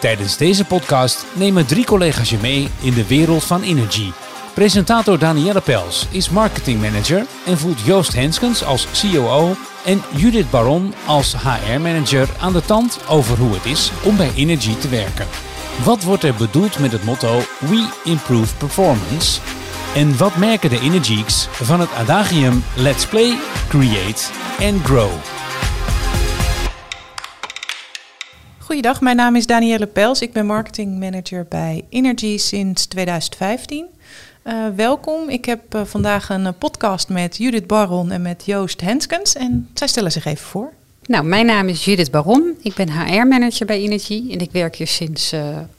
Tijdens 0.00 0.36
deze 0.36 0.64
podcast 0.64 1.26
nemen 1.32 1.66
drie 1.66 1.84
collega's 1.84 2.30
je 2.30 2.38
mee 2.40 2.68
in 2.80 2.94
de 2.94 3.06
wereld 3.06 3.44
van 3.44 3.62
energy. 3.62 4.12
Presentator 4.54 5.18
Danielle 5.18 5.60
Pels 5.60 6.06
is 6.10 6.30
marketingmanager 6.30 7.26
en 7.46 7.58
voelt 7.58 7.80
Joost 7.80 8.14
Henskens 8.14 8.64
als 8.64 8.86
COO 9.00 9.56
en 9.84 10.02
Judith 10.14 10.50
Baron 10.50 10.94
als 11.06 11.34
HR-manager 11.36 12.28
aan 12.40 12.52
de 12.52 12.62
tand 12.62 12.98
over 13.08 13.38
hoe 13.38 13.54
het 13.54 13.64
is 13.64 13.92
om 14.04 14.16
bij 14.16 14.30
Energy 14.34 14.76
te 14.76 14.88
werken. 14.88 15.26
Wat 15.84 16.02
wordt 16.02 16.24
er 16.24 16.34
bedoeld 16.34 16.78
met 16.78 16.92
het 16.92 17.04
motto 17.04 17.40
We 17.58 17.88
Improve 18.04 18.54
Performance? 18.56 19.40
En 19.94 20.16
wat 20.16 20.36
merken 20.36 20.70
de 20.70 20.80
Energieks 20.80 21.48
van 21.50 21.80
het 21.80 21.92
adagium 21.92 22.64
Let's 22.74 23.06
Play, 23.06 23.38
Create 23.68 24.22
and 24.60 24.84
Grow? 24.84 25.37
Goedendag, 28.68 29.00
mijn 29.00 29.16
naam 29.16 29.36
is 29.36 29.46
Danielle 29.46 29.86
Pels. 29.86 30.20
Ik 30.20 30.32
ben 30.32 30.46
marketingmanager 30.46 31.46
bij 31.48 31.84
Energy 31.88 32.38
sinds 32.38 32.86
2015. 32.86 33.86
Uh, 34.44 34.66
welkom. 34.76 35.28
Ik 35.28 35.44
heb 35.44 35.74
uh, 35.74 35.84
vandaag 35.84 36.28
een 36.28 36.44
uh, 36.44 36.48
podcast 36.58 37.08
met 37.08 37.36
Judith 37.36 37.66
Baron 37.66 38.10
en 38.10 38.22
met 38.22 38.42
Joost 38.44 38.80
Henskens. 38.80 39.34
En 39.34 39.68
zij 39.74 39.88
stellen 39.88 40.12
zich 40.12 40.24
even 40.24 40.46
voor. 40.46 40.72
Nou, 41.06 41.24
mijn 41.24 41.46
naam 41.46 41.68
is 41.68 41.84
Judith 41.84 42.10
Baron. 42.10 42.56
Ik 42.62 42.74
ben 42.74 42.90
HR-manager 42.90 43.66
bij 43.66 43.78
Energy 43.78 44.26
en 44.30 44.38
ik 44.38 44.50
werk 44.52 44.76
hier 44.76 44.86
sinds 44.86 45.34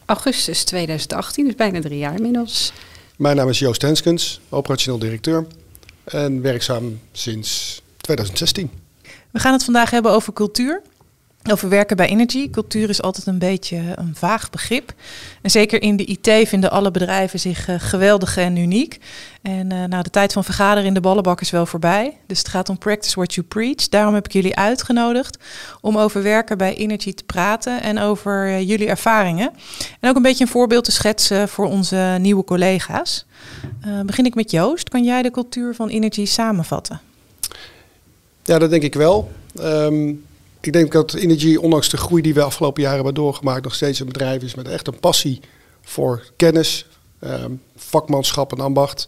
augustus 0.06 0.64
2018, 0.64 1.46
dus 1.46 1.56
bijna 1.56 1.82
drie 1.82 2.00
jaar 2.00 2.16
inmiddels. 2.16 2.74
Mijn 3.18 3.36
naam 3.36 3.50
is 3.50 3.60
Joost 3.60 3.82
Henskens, 3.82 4.42
operationeel 4.50 5.00
directeur 5.00 5.48
en 6.04 6.42
werkzaam 6.42 7.00
sinds 7.12 7.82
2016. 7.98 8.70
We 9.32 9.40
gaan 9.40 9.54
het 9.54 9.64
vandaag 9.64 9.90
hebben 9.90 10.12
over 10.12 10.34
cultuur. 10.34 10.82
Over 11.52 11.70
werken 11.70 11.98
bij 11.98 12.08
Energy. 12.08 12.50
Cultuur 12.50 12.90
is 12.90 13.02
altijd 13.02 13.28
een 13.28 13.40
beetje 13.40 13.82
een 13.96 14.16
vaag 14.16 14.50
begrip. 14.50 14.94
En 15.42 15.50
zeker 15.50 15.82
in 15.82 15.96
de 15.96 16.06
IT 16.06 16.48
vinden 16.48 16.72
alle 16.72 16.92
bedrijven 16.92 17.40
zich 17.40 17.68
uh, 17.68 17.76
geweldig 17.80 18.38
en 18.38 18.56
uniek. 18.56 19.00
En 19.42 19.74
uh, 19.74 19.84
nou, 19.84 20.04
de 20.04 20.10
tijd 20.10 20.34
van 20.34 20.44
vergaderen 20.44 20.86
in 20.86 20.94
de 20.94 21.02
ballenbak 21.02 21.42
is 21.42 21.50
wel 21.50 21.66
voorbij. 21.66 22.18
Dus 22.28 22.38
het 22.38 22.48
gaat 22.48 22.70
om 22.70 22.78
practice 22.78 23.16
what 23.16 23.34
you 23.34 23.48
preach. 23.48 23.90
Daarom 23.90 24.14
heb 24.14 24.26
ik 24.26 24.34
jullie 24.34 24.56
uitgenodigd 24.56 25.38
om 25.82 25.98
over 25.98 26.24
werken 26.24 26.58
bij 26.58 26.76
Energy 26.76 27.14
te 27.14 27.24
praten 27.24 27.82
en 27.82 28.00
over 28.00 28.48
uh, 28.48 28.68
jullie 28.68 28.88
ervaringen. 28.88 29.52
En 30.00 30.10
ook 30.10 30.16
een 30.16 30.22
beetje 30.22 30.44
een 30.44 30.52
voorbeeld 30.52 30.84
te 30.84 30.92
schetsen 30.92 31.50
voor 31.50 31.66
onze 31.66 32.18
nieuwe 32.20 32.44
collega's. 32.44 33.26
begin 34.06 34.26
ik 34.26 34.36
met 34.36 34.52
Joost. 34.52 34.90
Kan 34.90 35.04
jij 35.04 35.22
de 35.22 35.32
cultuur 35.32 35.76
van 35.76 35.90
Energy 35.90 36.26
samenvatten? 36.26 37.00
Ja, 38.44 38.60
dat 38.60 38.70
denk 38.70 38.84
ik 38.84 38.94
wel. 38.94 39.32
Um 39.60 40.28
ik 40.62 40.74
denk 40.74 40.92
dat 40.92 41.14
Energy, 41.14 41.56
ondanks 41.56 41.90
de 41.90 41.98
groei 41.98 42.22
die 42.22 42.34
we 42.34 42.42
afgelopen 42.42 42.82
jaren 42.82 42.98
hebben 42.98 43.14
doorgemaakt, 43.14 43.64
nog 43.64 43.76
steeds 43.76 44.00
een 44.00 44.06
bedrijf 44.06 44.44
is 44.44 44.56
met 44.56 44.68
echt 44.68 44.88
een 44.88 45.00
passie 45.00 45.40
voor 45.82 46.24
kennis, 46.36 46.86
um, 47.24 47.62
vakmanschap 47.76 48.52
en 48.52 48.60
ambacht. 48.60 49.06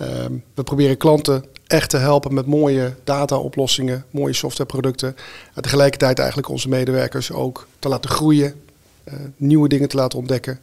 Um, 0.00 0.44
we 0.54 0.62
proberen 0.62 0.96
klanten 0.96 1.44
echt 1.66 1.90
te 1.90 1.96
helpen 1.96 2.34
met 2.34 2.46
mooie 2.46 2.94
data-oplossingen, 3.04 4.04
mooie 4.10 4.32
softwareproducten. 4.32 5.16
En 5.54 5.62
tegelijkertijd 5.62 6.18
eigenlijk 6.18 6.48
onze 6.48 6.68
medewerkers 6.68 7.32
ook 7.32 7.66
te 7.78 7.88
laten 7.88 8.10
groeien, 8.10 8.62
uh, 9.04 9.14
nieuwe 9.36 9.68
dingen 9.68 9.88
te 9.88 9.96
laten 9.96 10.18
ontdekken. 10.18 10.60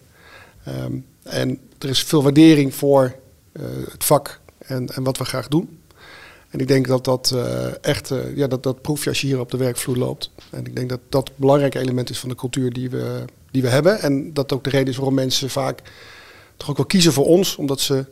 Um, 0.67 1.05
en 1.23 1.59
er 1.79 1.89
is 1.89 2.03
veel 2.03 2.23
waardering 2.23 2.75
voor 2.75 3.15
uh, 3.53 3.63
het 3.91 4.03
vak 4.03 4.39
en, 4.57 4.87
en 4.87 5.03
wat 5.03 5.17
we 5.17 5.25
graag 5.25 5.47
doen. 5.47 5.78
En 6.49 6.59
ik 6.59 6.67
denk 6.67 6.87
dat 6.87 7.05
dat 7.05 7.31
uh, 7.35 7.65
echt, 7.81 8.09
uh, 8.09 8.35
ja, 8.35 8.47
dat, 8.47 8.63
dat 8.63 8.81
proef 8.81 9.03
je 9.03 9.09
als 9.09 9.21
je 9.21 9.27
hier 9.27 9.39
op 9.39 9.51
de 9.51 9.57
werkvloer 9.57 9.97
loopt. 9.97 10.31
En 10.49 10.65
ik 10.65 10.75
denk 10.75 10.89
dat 10.89 10.99
dat 11.09 11.27
een 11.27 11.35
belangrijk 11.35 11.75
element 11.75 12.09
is 12.09 12.19
van 12.19 12.29
de 12.29 12.35
cultuur 12.35 12.73
die 12.73 12.89
we, 12.89 13.25
die 13.51 13.61
we 13.61 13.67
hebben. 13.67 14.01
En 14.01 14.33
dat 14.33 14.53
ook 14.53 14.63
de 14.63 14.69
reden 14.69 14.87
is 14.87 14.95
waarom 14.95 15.13
mensen 15.13 15.49
vaak 15.49 15.81
toch 16.57 16.69
ook 16.69 16.77
wel 16.77 16.85
kiezen 16.85 17.13
voor 17.13 17.25
ons, 17.25 17.55
omdat 17.55 17.79
ze 17.79 18.05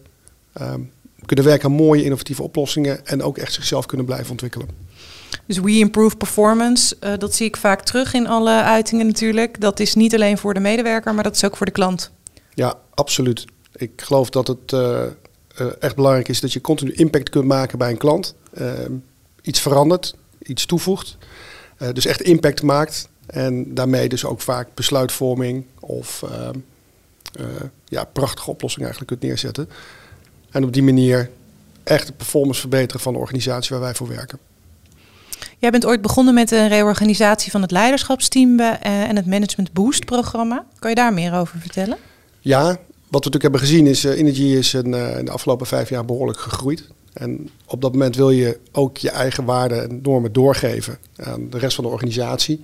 um, 0.62 0.92
kunnen 1.26 1.46
werken 1.46 1.70
aan 1.70 1.76
mooie 1.76 2.04
innovatieve 2.04 2.44
oplossingen 2.44 3.06
en 3.06 3.24
ook 3.24 3.38
echt 3.38 3.54
zichzelf 3.54 3.86
kunnen 3.86 4.06
blijven 4.06 4.32
ontwikkelen. 4.32 4.68
Dus 5.46 5.60
we 5.60 5.72
improve 5.72 6.16
performance, 6.16 6.96
uh, 7.04 7.14
dat 7.18 7.36
zie 7.36 7.46
ik 7.46 7.58
vaak 7.58 7.82
terug 7.82 8.14
in 8.14 8.28
alle 8.28 8.62
uitingen 8.62 9.08
natuurlijk. 9.08 9.62
Dat 9.62 9.80
is 9.80 9.96
niet 9.96 10.14
alleen 10.14 10.38
voor 10.38 10.54
de 10.54 10.60
medewerker, 10.60 11.14
maar 11.14 11.24
dat 11.24 11.36
is 11.36 11.46
ook 11.46 11.58
voor 11.58 11.66
de 11.66 11.72
klant. 11.72 12.12
Ja, 12.54 12.80
absoluut. 12.94 13.46
Ik 13.76 13.92
geloof 13.96 14.30
dat 14.30 14.48
het 14.48 14.72
uh, 14.72 15.02
echt 15.80 15.96
belangrijk 15.96 16.28
is 16.28 16.40
dat 16.40 16.54
je 16.54 16.62
continu 16.62 16.92
impact 16.92 17.30
kunt 17.30 17.46
maken 17.46 17.78
bij 17.78 17.90
een 17.90 17.98
klant. 17.98 18.36
Uh, 18.62 18.72
iets 19.42 19.60
verandert, 19.60 20.16
iets 20.42 20.66
toevoegt. 20.66 21.18
Uh, 21.82 21.90
dus 21.94 22.06
echt 22.06 22.22
impact 22.22 22.64
maakt. 22.64 23.10
En 23.26 23.74
daarmee 23.74 24.10
dus 24.10 24.26
ook 24.26 24.42
vaak 24.42 24.68
besluitvorming 24.74 25.66
of 25.80 26.24
ehm, 26.24 26.60
ja, 27.86 28.04
prachtige 28.04 28.50
oplossingen 28.50 28.88
eigenlijk 28.88 29.20
kunt 29.20 29.32
neerzetten. 29.32 29.70
En 30.52 30.64
op 30.64 30.74
die 30.74 30.84
manier 30.84 31.30
echt 31.84 32.08
de 32.08 32.14
performance 32.14 32.60
verbeteren 32.60 33.02
van 33.02 33.14
de 33.14 33.20
organisatie 33.20 33.70
waar 33.70 33.86
wij 33.86 33.96
voor 33.96 34.08
werken. 34.08 34.40
Jij 35.58 35.72
bent 35.72 35.86
ooit 35.86 36.02
begonnen 36.02 36.34
met 36.34 36.52
een 36.52 36.68
reorganisatie 36.68 37.52
van 37.52 37.62
het 37.62 37.72
leiderschapsteam 37.72 38.60
en 38.60 39.16
het 39.16 39.26
Management 39.26 39.74
Boost 39.74 40.06
programma. 40.06 40.66
Kan 40.80 40.90
je 40.90 40.96
daar 40.96 41.14
meer 41.14 41.34
over 41.34 41.60
vertellen? 41.60 41.98
Ja, 42.40 42.78
wat 43.10 43.24
we 43.24 43.30
natuurlijk 43.30 43.44
hebben 43.44 43.60
gezien 43.60 43.88
is, 43.88 44.06
uh, 44.06 44.18
Energy 44.18 44.44
is 44.44 44.74
een, 44.74 44.94
uh, 44.94 45.18
in 45.18 45.26
de 45.26 45.32
afgelopen 45.32 45.68
vijf 45.68 45.90
jaar 45.90 46.06
behoorlijk 46.06 46.40
gegroeid. 46.40 46.88
En 47.14 47.50
op 47.66 47.82
dat 47.82 47.92
moment 47.92 48.16
wil 48.16 48.30
je 48.30 48.60
ook 48.72 48.98
je 48.98 49.10
eigen 49.10 49.46
waarden 49.46 49.90
en 49.90 50.00
normen 50.04 50.34
doorgeven 50.34 50.98
aan 51.18 51.50
de 51.50 51.58
rest 51.58 51.76
van 51.76 51.84
de 51.84 51.90
organisatie. 51.90 52.62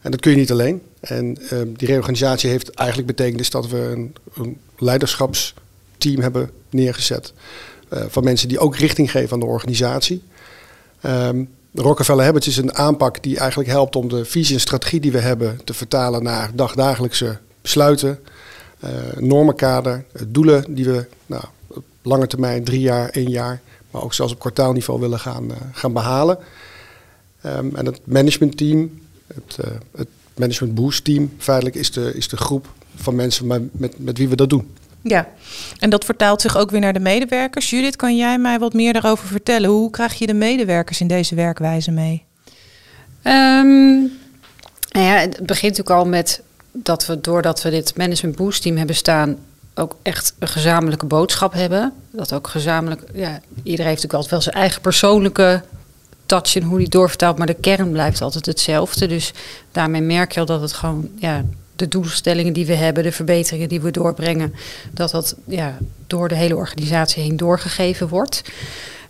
En 0.00 0.10
dat 0.10 0.20
kun 0.20 0.30
je 0.30 0.36
niet 0.36 0.50
alleen. 0.50 0.82
En 1.00 1.38
uh, 1.40 1.60
die 1.76 1.88
reorganisatie 1.88 2.50
heeft 2.50 2.70
eigenlijk 2.70 3.08
betekend 3.08 3.50
dat 3.50 3.68
we 3.68 3.78
een, 3.78 4.14
een 4.34 4.58
leiderschapsteam 4.78 6.20
hebben 6.20 6.50
neergezet. 6.70 7.32
van 7.88 8.24
mensen 8.24 8.48
die 8.48 8.58
ook 8.58 8.76
richting 8.76 9.10
geven 9.10 9.32
aan 9.32 9.40
de 9.40 9.46
organisatie. 9.46 10.22
Um, 11.02 11.48
Rockefeller 11.74 12.24
Habits 12.24 12.48
is 12.48 12.56
een 12.56 12.74
aanpak 12.74 13.22
die 13.22 13.38
eigenlijk 13.38 13.68
helpt 13.68 13.96
om 13.96 14.08
de 14.08 14.24
visie 14.24 14.54
en 14.54 14.60
strategie 14.60 15.00
die 15.00 15.12
we 15.12 15.18
hebben 15.18 15.60
te 15.64 15.74
vertalen 15.74 16.22
naar 16.22 16.50
dagdagelijkse 16.54 17.38
besluiten 17.60 18.18
normenkader, 19.18 20.04
uh, 20.12 20.22
doelen 20.28 20.74
die 20.74 20.84
we 20.84 21.06
nou, 21.26 21.44
op 21.66 21.84
lange 22.02 22.26
termijn, 22.26 22.64
drie 22.64 22.80
jaar, 22.80 23.08
één 23.08 23.30
jaar, 23.30 23.60
maar 23.90 24.02
ook 24.02 24.14
zelfs 24.14 24.32
op 24.32 24.38
kwartaalniveau 24.38 25.00
willen 25.00 25.18
gaan, 25.18 25.44
uh, 25.44 25.56
gaan 25.72 25.92
behalen. 25.92 26.38
Um, 27.46 27.76
en 27.76 27.86
het 27.86 28.00
managementteam, 28.04 29.00
het, 29.26 29.56
het 29.96 30.08
management 30.34 30.74
boost 30.74 31.04
team, 31.04 31.32
feitelijk 31.38 31.76
is 31.76 31.90
de, 31.90 32.12
is 32.14 32.28
de 32.28 32.36
groep 32.36 32.72
van 32.94 33.14
mensen 33.14 33.46
met, 33.46 33.62
met, 33.72 33.98
met 33.98 34.18
wie 34.18 34.28
we 34.28 34.36
dat 34.36 34.50
doen. 34.50 34.70
Ja, 35.02 35.28
en 35.78 35.90
dat 35.90 36.04
vertaalt 36.04 36.40
zich 36.40 36.56
ook 36.56 36.70
weer 36.70 36.80
naar 36.80 36.92
de 36.92 37.00
medewerkers. 37.00 37.70
Judith, 37.70 37.96
kan 37.96 38.16
jij 38.16 38.38
mij 38.38 38.58
wat 38.58 38.72
meer 38.72 38.92
daarover 38.92 39.26
vertellen? 39.26 39.70
Hoe 39.70 39.90
krijg 39.90 40.14
je 40.14 40.26
de 40.26 40.34
medewerkers 40.34 41.00
in 41.00 41.06
deze 41.06 41.34
werkwijze 41.34 41.90
mee? 41.90 42.24
Um, 43.22 43.98
nou 44.90 45.06
ja, 45.06 45.16
het 45.16 45.46
begint 45.46 45.76
natuurlijk 45.76 45.90
al 45.90 46.06
met 46.06 46.42
dat 46.82 47.06
we 47.06 47.20
doordat 47.20 47.62
we 47.62 47.70
dit 47.70 47.96
Management 47.96 48.36
Boost 48.36 48.62
team 48.62 48.76
hebben 48.76 48.96
staan, 48.96 49.38
ook 49.74 49.96
echt 50.02 50.34
een 50.38 50.48
gezamenlijke 50.48 51.06
boodschap 51.06 51.52
hebben. 51.52 51.92
Dat 52.10 52.32
ook 52.32 52.48
gezamenlijk, 52.48 53.02
ja, 53.12 53.40
iedereen 53.62 53.86
heeft 53.86 54.02
natuurlijk 54.02 54.12
altijd 54.12 54.30
wel 54.30 54.40
zijn 54.40 54.54
eigen 54.54 54.80
persoonlijke 54.80 55.62
touch 56.26 56.54
in 56.56 56.62
hoe 56.62 56.78
die 56.78 56.88
doorvertaalt, 56.88 57.38
maar 57.38 57.46
de 57.46 57.54
kern 57.54 57.90
blijft 57.90 58.20
altijd 58.20 58.46
hetzelfde. 58.46 59.06
Dus 59.06 59.32
daarmee 59.72 60.00
merk 60.00 60.32
je 60.32 60.40
al 60.40 60.46
dat 60.46 60.60
het 60.60 60.72
gewoon, 60.72 61.08
ja, 61.16 61.44
de 61.76 61.88
doelstellingen 61.88 62.52
die 62.52 62.66
we 62.66 62.74
hebben, 62.74 63.02
de 63.02 63.12
verbeteringen 63.12 63.68
die 63.68 63.80
we 63.80 63.90
doorbrengen, 63.90 64.54
dat 64.90 65.10
dat 65.10 65.36
ja, 65.44 65.78
door 66.06 66.28
de 66.28 66.34
hele 66.34 66.56
organisatie 66.56 67.22
heen 67.22 67.36
doorgegeven 67.36 68.08
wordt. 68.08 68.42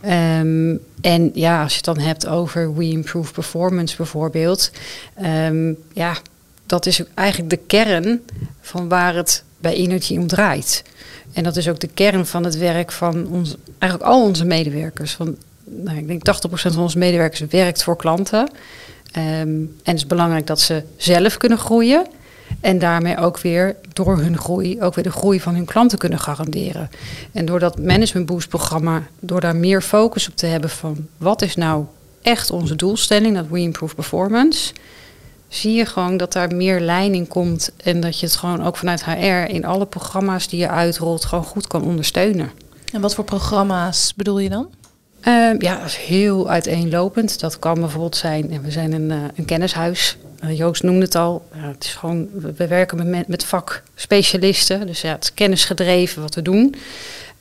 Um, 0.05 0.81
en 1.01 1.31
ja, 1.35 1.63
als 1.63 1.71
je 1.71 1.77
het 1.77 1.85
dan 1.85 1.99
hebt 1.99 2.27
over 2.27 2.75
We 2.75 2.85
Improve 2.85 3.33
Performance 3.33 3.97
bijvoorbeeld, 3.97 4.71
um, 5.23 5.77
ja, 5.93 6.17
dat 6.67 6.87
is 6.87 7.03
eigenlijk 7.15 7.51
de 7.51 7.61
kern 7.67 8.23
van 8.61 8.89
waar 8.89 9.15
het 9.15 9.45
bij 9.59 9.75
Energy 9.75 10.17
om 10.17 10.27
draait. 10.27 10.85
En 11.33 11.43
dat 11.43 11.57
is 11.57 11.69
ook 11.69 11.81
de 11.81 11.89
kern 11.95 12.27
van 12.27 12.45
het 12.45 12.59
werk 12.59 12.93
van 12.93 13.27
ons, 13.27 13.57
eigenlijk 13.79 14.13
al 14.13 14.23
onze 14.23 14.45
medewerkers. 14.45 15.13
Van, 15.13 15.37
nou, 15.65 15.99
ik 15.99 16.07
denk 16.07 16.23
80% 16.49 16.51
van 16.51 16.79
onze 16.79 16.99
medewerkers 16.99 17.41
werkt 17.51 17.83
voor 17.83 17.97
klanten. 17.97 18.39
Um, 18.39 18.49
en 19.13 19.73
het 19.83 19.97
is 19.97 20.07
belangrijk 20.07 20.47
dat 20.47 20.61
ze 20.61 20.83
zelf 20.97 21.37
kunnen 21.37 21.59
groeien. 21.59 22.07
En 22.61 22.79
daarmee 22.79 23.19
ook 23.19 23.39
weer 23.39 23.77
door 23.93 24.19
hun 24.19 24.39
groei, 24.39 24.83
ook 24.83 24.95
weer 24.95 25.05
de 25.05 25.11
groei 25.11 25.41
van 25.41 25.55
hun 25.55 25.65
klanten 25.65 25.99
kunnen 25.99 26.19
garanderen. 26.19 26.91
En 27.33 27.45
door 27.45 27.59
dat 27.59 27.79
Management 27.79 28.27
Boost 28.27 28.49
programma, 28.49 29.03
door 29.21 29.41
daar 29.41 29.57
meer 29.57 29.83
focus 29.83 30.29
op 30.29 30.37
te 30.37 30.47
hebben 30.47 30.71
van 30.71 31.07
wat 31.17 31.43
is 31.43 31.57
nou 31.57 31.85
echt 32.23 32.51
onze 32.51 32.77
doelstelling, 32.77 33.35
dat 33.35 33.47
we 33.49 33.59
improve 33.59 33.95
performance 33.95 34.73
zie 35.49 35.73
je 35.73 35.87
gewoon 35.87 36.17
dat 36.17 36.33
daar 36.33 36.55
meer 36.55 36.81
lijn 36.81 37.15
in 37.15 37.29
komt. 37.29 37.73
En 37.83 38.01
dat 38.01 38.21
je 38.21 38.27
het 38.27 38.37
gewoon 38.37 38.65
ook 38.65 38.77
vanuit 38.77 39.05
HR 39.05 39.51
in 39.51 39.65
alle 39.65 39.87
programma's 39.87 40.49
die 40.49 40.61
je 40.61 40.69
uitrolt 40.69 41.25
gewoon 41.25 41.45
goed 41.45 41.67
kan 41.67 41.83
ondersteunen. 41.83 42.51
En 42.93 43.01
wat 43.01 43.15
voor 43.15 43.25
programma's 43.25 44.15
bedoel 44.15 44.39
je 44.39 44.49
dan? 44.49 44.69
Ehm, 45.21 45.57
ja, 45.59 45.77
dat 45.79 45.87
is 45.87 45.97
heel 45.97 46.49
uiteenlopend. 46.51 47.41
Dat 47.41 47.59
kan 47.59 47.81
bijvoorbeeld 47.81 48.17
zijn, 48.17 48.51
en 48.51 48.63
we 48.63 48.71
zijn 48.71 48.93
een, 48.93 49.11
eh, 49.11 49.19
een 49.35 49.45
kennishuis. 49.45 50.17
Uh, 50.45 50.57
Joost 50.57 50.83
noemde 50.83 51.05
het 51.05 51.15
al. 51.15 51.47
Het 51.51 51.85
is 51.85 51.95
gewoon, 51.95 52.29
we, 52.33 52.53
we 52.53 52.67
werken 52.67 53.11
met, 53.11 53.29
met 53.29 53.45
vakspecialisten. 53.45 54.87
Dus 54.87 55.01
ja, 55.01 55.13
het 55.13 55.25
is 55.25 55.35
kennisgedreven 55.35 56.23
wat 56.23 56.35
we 56.35 56.43
doen. 56.43 56.75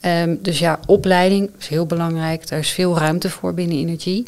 Ehm, 0.06 0.36
dus 0.40 0.60
ja, 0.60 0.80
opleiding 0.86 1.50
is 1.60 1.68
heel 1.68 1.86
belangrijk. 1.86 2.48
Daar 2.48 2.60
is 2.60 2.70
veel 2.70 2.98
ruimte 2.98 3.30
voor 3.30 3.54
binnen 3.54 3.78
Energie. 3.78 4.24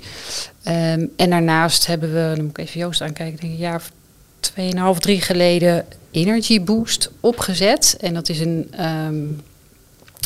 Ehm, 0.63 1.05
en 1.15 1.29
daarnaast 1.29 1.87
hebben 1.87 2.13
we, 2.13 2.33
dan 2.35 2.45
moet 2.45 2.57
ik 2.57 2.65
even 2.65 2.79
Joost 2.79 3.01
aankijken, 3.01 3.39
denk 3.39 3.53
een 3.53 3.59
jaar 3.59 3.75
of 3.75 3.91
tweeënhalf, 4.39 4.99
drie 4.99 5.21
geleden 5.21 5.85
Energy 6.11 6.61
Boost 6.61 7.11
opgezet. 7.19 7.97
En 7.99 8.13
dat 8.13 8.29
is 8.29 8.39
een, 8.39 8.73
um, 8.79 9.41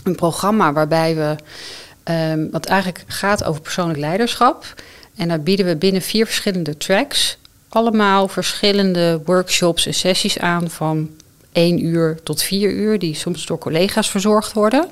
een 0.03 0.15
programma 0.15 0.73
waarbij 0.73 1.15
we, 1.15 1.35
wat 2.51 2.65
eigenlijk 2.65 3.03
gaat 3.07 3.43
over 3.43 3.61
persoonlijk 3.61 3.99
leiderschap. 3.99 4.81
En 5.15 5.27
daar 5.27 5.41
bieden 5.41 5.65
we 5.65 5.75
binnen 5.75 6.01
vier 6.01 6.25
verschillende 6.25 6.77
tracks 6.77 7.37
allemaal 7.69 8.27
verschillende 8.27 9.21
workshops 9.25 9.85
en 9.85 9.93
sessies 9.93 10.39
aan 10.39 10.69
van 10.69 11.09
één 11.51 11.85
uur 11.85 12.19
tot 12.23 12.41
vier 12.41 12.71
uur, 12.71 12.99
die 12.99 13.15
soms 13.15 13.45
door 13.45 13.57
collega's 13.57 14.09
verzorgd 14.09 14.53
worden. 14.53 14.87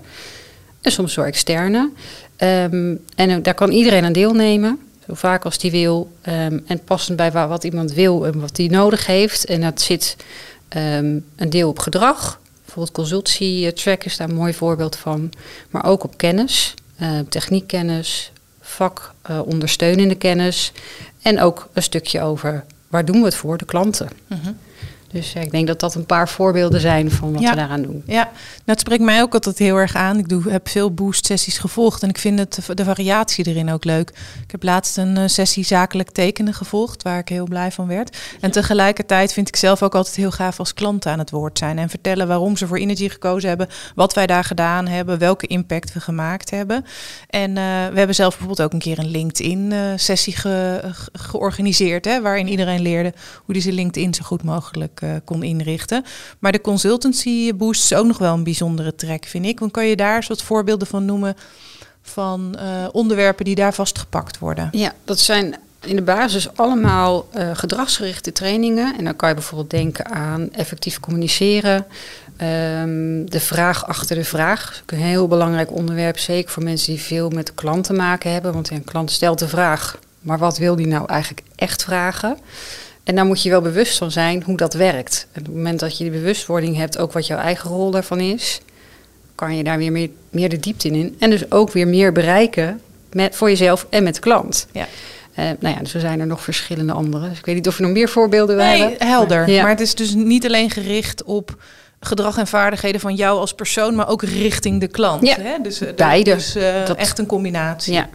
En 0.82 0.92
soms 0.92 1.16
door 1.16 1.26
externe. 1.26 1.90
Um, 2.38 3.06
en 3.16 3.42
daar 3.42 3.54
kan 3.54 3.72
iedereen 3.72 4.04
aan 4.04 4.14
deelnemen, 4.14 4.80
zo 5.08 5.14
vaak 5.14 5.46
als 5.46 5.58
die 5.58 5.72
wil. 5.72 6.12
Um, 6.28 6.64
en 6.68 6.84
passend 6.84 7.18
bij 7.18 7.32
wat 7.32 7.64
iemand 7.64 7.94
wil 7.94 8.26
en 8.26 8.40
wat 8.40 8.56
die 8.56 8.70
nodig 8.70 9.06
heeft. 9.06 9.46
En 9.46 9.62
dat 9.62 9.82
zit 9.82 10.16
um, 10.76 11.26
een 11.36 11.50
deel 11.50 11.70
op 11.70 11.80
gedrag. 11.80 12.40
Bijvoorbeeld 12.62 12.96
consultie-track 12.96 14.04
is 14.04 14.18
daar 14.18 14.30
een 14.30 14.36
mooi 14.36 14.54
voorbeeld 14.54 14.96
van. 14.96 15.32
Maar 15.70 15.86
ook 15.86 16.04
op 16.04 16.18
kennis, 16.18 16.74
uh, 17.02 17.20
techniekkennis, 17.30 18.32
vak 18.62 19.14
uh, 19.30 19.40
ondersteunende 19.46 20.16
kennis. 20.16 20.72
En 21.22 21.42
ook 21.42 21.70
een 21.74 21.84
stukje 21.84 22.22
over 22.22 22.66
waar 22.88 23.06
doen 23.06 23.20
we 23.20 23.26
het 23.26 23.36
voor, 23.36 23.58
de 23.58 23.66
klanten. 23.66 24.10
-hmm. 24.28 24.58
Dus 25.12 25.34
ik 25.34 25.52
denk 25.52 25.68
dat 25.68 25.80
dat 25.80 25.96
een 25.96 26.06
paar 26.06 26.30
voorbeelden 26.30 26.82
zijn 26.82 27.12
van 27.12 27.34
wat 27.34 27.42
ja. 27.42 27.50
we 27.50 27.56
daaraan 27.56 27.82
doen. 27.82 28.04
Ja, 28.06 28.24
nou, 28.24 28.30
het 28.66 28.80
spreekt 28.80 29.04
mij 29.04 29.22
ook 29.22 29.34
altijd 29.34 29.58
heel 29.58 29.76
erg 29.76 29.96
aan. 29.96 30.18
Ik 30.18 30.30
doe, 30.30 30.50
heb 30.50 30.68
veel 30.70 30.94
boost-sessies 30.94 31.58
gevolgd 31.58 32.04
en 32.04 32.10
ik 32.10 32.18
vind 32.18 32.40
het, 32.40 32.60
de 32.74 32.84
variatie 32.84 33.48
erin 33.48 33.72
ook 33.72 33.84
leuk. 33.84 34.10
Ik 34.44 34.52
heb 34.52 34.64
laatst 34.64 34.98
een 34.98 35.18
uh, 35.18 35.24
sessie 35.26 35.66
zakelijk 35.66 36.10
tekenen 36.10 36.54
gevolgd, 36.54 37.04
waar 37.04 37.20
ik 37.20 37.30
heel 37.30 37.46
blij 37.46 37.72
van 37.72 37.88
werd. 37.88 38.18
En 38.40 38.52
tegelijkertijd 38.52 39.34
vind 39.34 39.48
ik 39.48 39.56
zelf 39.56 39.84
ook 39.84 39.96
altijd 39.96 40.16
heel 40.16 40.32
gaaf 40.32 40.60
als 40.60 40.74
klanten 40.74 41.12
aan 41.12 41.20
het 41.20 41.30
woord 41.30 41.58
zijn 41.58 41.78
en 41.78 41.90
vertellen 41.90 42.28
waarom 42.28 42.58
ze 42.58 42.68
voor 42.68 42.78
Energy 42.78 43.10
gekozen 43.10 43.50
hebben, 43.50 43.68
wat 43.96 44.14
wij 44.14 44.28
daar 44.28 44.44
gedaan 44.44 44.88
hebben, 44.88 45.18
welke 45.18 45.48
impact 45.48 45.94
we 45.94 46.00
gemaakt 46.00 46.50
hebben. 46.50 46.86
En 47.30 47.50
uh, 47.50 47.56
we 47.92 47.98
hebben 47.98 48.16
zelf 48.16 48.38
bijvoorbeeld 48.38 48.62
ook 48.62 48.74
een 48.74 48.80
keer 48.80 49.00
een 49.00 49.12
LinkedIn-sessie 49.12 50.36
ge, 50.36 50.82
georganiseerd, 51.14 52.06
hè, 52.06 52.22
waarin 52.22 52.48
iedereen 52.48 52.82
leerde 52.82 53.14
hoe 53.46 53.54
die 53.54 53.64
zijn 53.64 53.76
LinkedIn 53.76 54.14
zo 54.14 54.24
goed 54.24 54.44
mogelijk 54.44 54.99
uh, 55.04 55.10
kon 55.24 55.44
inrichten. 55.44 56.06
Maar 56.40 56.52
de 56.52 56.62
consultancy 56.62 57.56
boost 57.56 57.84
is 57.84 57.94
ook 57.94 58.06
nog 58.06 58.18
wel 58.18 58.34
een 58.34 58.44
bijzondere 58.44 58.96
track, 58.96 59.26
vind 59.26 59.46
ik. 59.46 59.60
Want 59.60 59.72
kan 59.72 59.86
je 59.86 59.96
daar 59.96 60.24
soort 60.24 60.42
voorbeelden 60.42 60.88
van 60.88 61.06
noemen 61.06 61.36
van 62.02 62.56
uh, 62.56 62.88
onderwerpen 62.92 63.46
die 63.46 63.56
daar 63.56 63.74
vastgepakt 63.74 64.40
worden? 64.40 64.70
Ja, 64.72 64.94
dat 65.04 65.20
zijn 65.20 65.56
in 65.82 65.96
de 65.96 66.02
basis 66.02 66.56
allemaal 66.56 67.28
uh, 67.38 67.50
gedragsgerichte 67.54 68.32
trainingen. 68.32 68.98
En 68.98 69.04
dan 69.04 69.16
kan 69.16 69.30
je 69.30 69.36
bijvoorbeeld 69.36 69.70
denken 69.70 70.06
aan 70.06 70.54
effectief 70.54 71.00
communiceren. 71.00 71.86
Um, 72.42 73.30
de 73.30 73.40
vraag 73.40 73.88
achter 73.88 74.16
de 74.16 74.24
vraag. 74.24 74.82
Dat 74.86 74.98
is 74.98 75.04
een 75.04 75.10
heel 75.10 75.28
belangrijk 75.28 75.72
onderwerp, 75.72 76.18
zeker 76.18 76.52
voor 76.52 76.64
mensen 76.64 76.94
die 76.94 77.02
veel 77.02 77.30
met 77.30 77.48
de 77.48 77.54
klant 77.54 77.84
te 77.84 77.94
maken 77.94 78.32
hebben. 78.32 78.54
Want 78.54 78.70
een 78.70 78.84
klant 78.84 79.12
stelt 79.12 79.40
de 79.40 79.48
vraag, 79.48 80.00
maar 80.20 80.38
wat 80.38 80.58
wil 80.58 80.76
die 80.76 80.88
nou 80.88 81.08
eigenlijk 81.08 81.48
echt 81.56 81.84
vragen? 81.84 82.38
En 83.10 83.16
daar 83.16 83.26
moet 83.26 83.44
je 83.44 83.50
wel 83.50 83.62
bewust 83.62 83.98
van 83.98 84.12
zijn 84.12 84.44
hoe 84.44 84.58
dat 84.58 84.74
werkt. 84.74 85.28
En 85.32 85.40
op 85.40 85.46
het 85.46 85.56
moment 85.56 85.80
dat 85.80 85.98
je 85.98 86.04
die 86.04 86.14
bewustwording 86.14 86.76
hebt, 86.76 86.98
ook 86.98 87.12
wat 87.12 87.28
jouw 87.28 87.38
eigen 87.38 87.70
rol 87.70 87.92
daarvan 87.92 88.20
is, 88.20 88.62
kan 89.36 89.56
je 89.58 89.64
daar 89.64 89.78
weer 89.78 89.92
meer, 89.92 90.10
meer 90.30 90.50
de 90.50 90.60
diepte 90.60 90.88
in. 90.88 91.16
En 91.20 91.30
dus 91.30 91.52
ook 91.52 91.72
weer 91.72 91.88
meer 91.88 92.12
bereiken 92.12 92.82
met, 93.12 93.36
voor 93.36 93.50
jezelf 93.50 93.88
en 93.90 94.04
met 94.04 94.16
de 94.16 94.22
klant. 94.22 94.68
Ja. 94.72 94.88
Uh, 95.40 95.46
nou 95.60 95.76
ja, 95.76 95.82
dus 95.82 95.94
er 95.94 96.00
zijn 96.00 96.20
er 96.20 96.28
nog 96.28 96.44
verschillende 96.44 96.94
andere. 96.94 97.30
Dus 97.30 97.38
ik 97.38 97.46
weet 97.46 97.56
niet 97.56 97.68
of 97.68 97.78
je 97.78 97.84
nog 97.84 97.92
meer 97.92 98.10
voorbeelden 98.10 98.58
nee, 98.58 98.82
hebben. 98.82 99.08
helder. 99.08 99.40
Maar, 99.40 99.50
ja. 99.50 99.62
maar 99.62 99.72
het 99.72 99.80
is 99.80 99.96
dus 99.96 100.14
niet 100.14 100.46
alleen 100.46 100.70
gericht 100.70 101.24
op 101.24 101.64
gedrag 102.00 102.38
en 102.38 102.48
vaardigheden 102.48 103.02
van 103.02 103.16
jou 103.16 103.40
als 103.40 103.54
persoon, 103.54 103.96
maar 103.96 104.08
ook 104.08 104.24
richting 104.24 104.80
de 104.80 104.88
klant. 104.88 105.28
Ja, 105.28 105.36
hè? 105.40 105.58
Dus, 105.62 105.82
beide. 105.96 106.34
Dus 106.34 106.56
uh, 106.56 106.86
dat... 106.86 106.98
echt 106.98 107.20
een 107.20 107.26
combinatie. 107.26 107.94
Ja. 107.94 108.10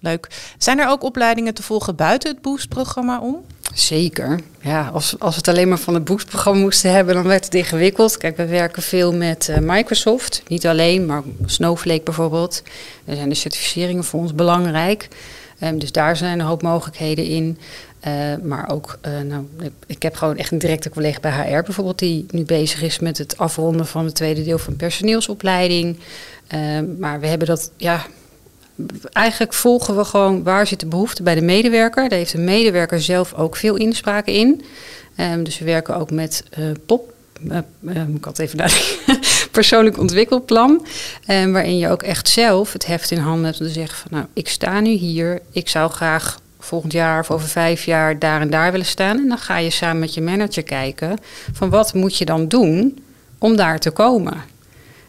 Leuk. 0.00 0.28
Zijn 0.58 0.78
er 0.78 0.88
ook 0.88 1.02
opleidingen 1.02 1.54
te 1.54 1.62
volgen 1.62 1.96
buiten 1.96 2.30
het 2.30 2.42
Boost-programma 2.42 3.20
om? 3.20 3.44
Zeker. 3.74 4.40
Ja, 4.60 4.90
als, 4.92 5.18
als 5.18 5.34
we 5.34 5.36
het 5.36 5.48
alleen 5.48 5.68
maar 5.68 5.78
van 5.78 5.94
het 5.94 6.04
Boost-programma 6.04 6.60
moesten 6.60 6.92
hebben, 6.92 7.14
dan 7.14 7.24
werd 7.24 7.44
het 7.44 7.54
ingewikkeld. 7.54 8.16
Kijk, 8.16 8.36
we 8.36 8.46
werken 8.46 8.82
veel 8.82 9.12
met 9.12 9.48
uh, 9.50 9.56
Microsoft. 9.58 10.42
Niet 10.48 10.66
alleen, 10.66 11.06
maar 11.06 11.22
Snowflake 11.46 12.02
bijvoorbeeld. 12.02 12.62
Daar 13.04 13.16
zijn 13.16 13.28
de 13.28 13.34
certificeringen 13.34 14.04
voor 14.04 14.20
ons 14.20 14.34
belangrijk. 14.34 15.08
Um, 15.62 15.78
dus 15.78 15.92
daar 15.92 16.16
zijn 16.16 16.40
een 16.40 16.46
hoop 16.46 16.62
mogelijkheden 16.62 17.24
in. 17.24 17.58
Uh, 18.06 18.12
maar 18.42 18.70
ook, 18.70 18.98
uh, 19.06 19.20
nou, 19.20 19.46
ik 19.86 20.02
heb 20.02 20.14
gewoon 20.16 20.36
echt 20.36 20.50
een 20.50 20.58
directe 20.58 20.90
collega 20.90 21.20
bij 21.20 21.30
HR 21.30 21.62
bijvoorbeeld, 21.62 21.98
die 21.98 22.26
nu 22.30 22.44
bezig 22.44 22.82
is 22.82 22.98
met 22.98 23.18
het 23.18 23.38
afronden 23.38 23.86
van 23.86 24.04
het 24.04 24.14
tweede 24.14 24.44
deel 24.44 24.58
van 24.58 24.76
personeelsopleiding. 24.76 25.98
Uh, 26.54 26.60
maar 26.98 27.20
we 27.20 27.26
hebben 27.26 27.46
dat, 27.48 27.70
ja, 27.76 28.06
eigenlijk 29.12 29.54
volgen 29.54 29.96
we 29.96 30.04
gewoon 30.04 30.42
waar 30.42 30.66
zit 30.66 30.80
de 30.80 30.86
behoefte 30.86 31.22
bij 31.22 31.34
de 31.34 31.42
medewerker. 31.42 32.08
Daar 32.08 32.18
heeft 32.18 32.32
de 32.32 32.38
medewerker 32.38 33.00
zelf 33.00 33.34
ook 33.34 33.56
veel 33.56 33.76
inspraak 33.76 34.26
in. 34.26 34.64
Um, 35.20 35.44
dus 35.44 35.58
we 35.58 35.64
werken 35.64 35.96
ook 35.96 36.10
met 36.10 36.44
uh, 36.58 36.70
POP. 36.86 37.12
Uh, 37.50 37.58
ik 38.14 38.38
even 38.38 38.56
naar 38.56 38.82
persoonlijk 39.50 39.98
ontwikkelplan. 39.98 40.86
Um, 41.30 41.52
waarin 41.52 41.78
je 41.78 41.88
ook 41.88 42.02
echt 42.02 42.28
zelf 42.28 42.72
het 42.72 42.86
heft 42.86 43.10
in 43.10 43.18
handen 43.18 43.44
hebt 43.44 43.60
om 43.60 43.66
te 43.66 43.72
zeggen 43.72 43.98
van 43.98 44.08
nou, 44.10 44.26
ik 44.32 44.48
sta 44.48 44.80
nu 44.80 44.90
hier. 44.90 45.40
Ik 45.50 45.68
zou 45.68 45.90
graag 45.90 46.40
volgend 46.58 46.92
jaar 46.92 47.20
of 47.20 47.30
over 47.30 47.48
vijf 47.48 47.84
jaar 47.84 48.18
daar 48.18 48.40
en 48.40 48.50
daar 48.50 48.70
willen 48.70 48.86
staan. 48.86 49.18
En 49.18 49.28
dan 49.28 49.38
ga 49.38 49.58
je 49.58 49.70
samen 49.70 49.98
met 49.98 50.14
je 50.14 50.20
manager 50.20 50.62
kijken 50.62 51.18
van 51.52 51.70
wat 51.70 51.94
moet 51.94 52.18
je 52.18 52.24
dan 52.24 52.48
doen 52.48 52.98
om 53.38 53.56
daar 53.56 53.78
te 53.78 53.90
komen. 53.90 54.53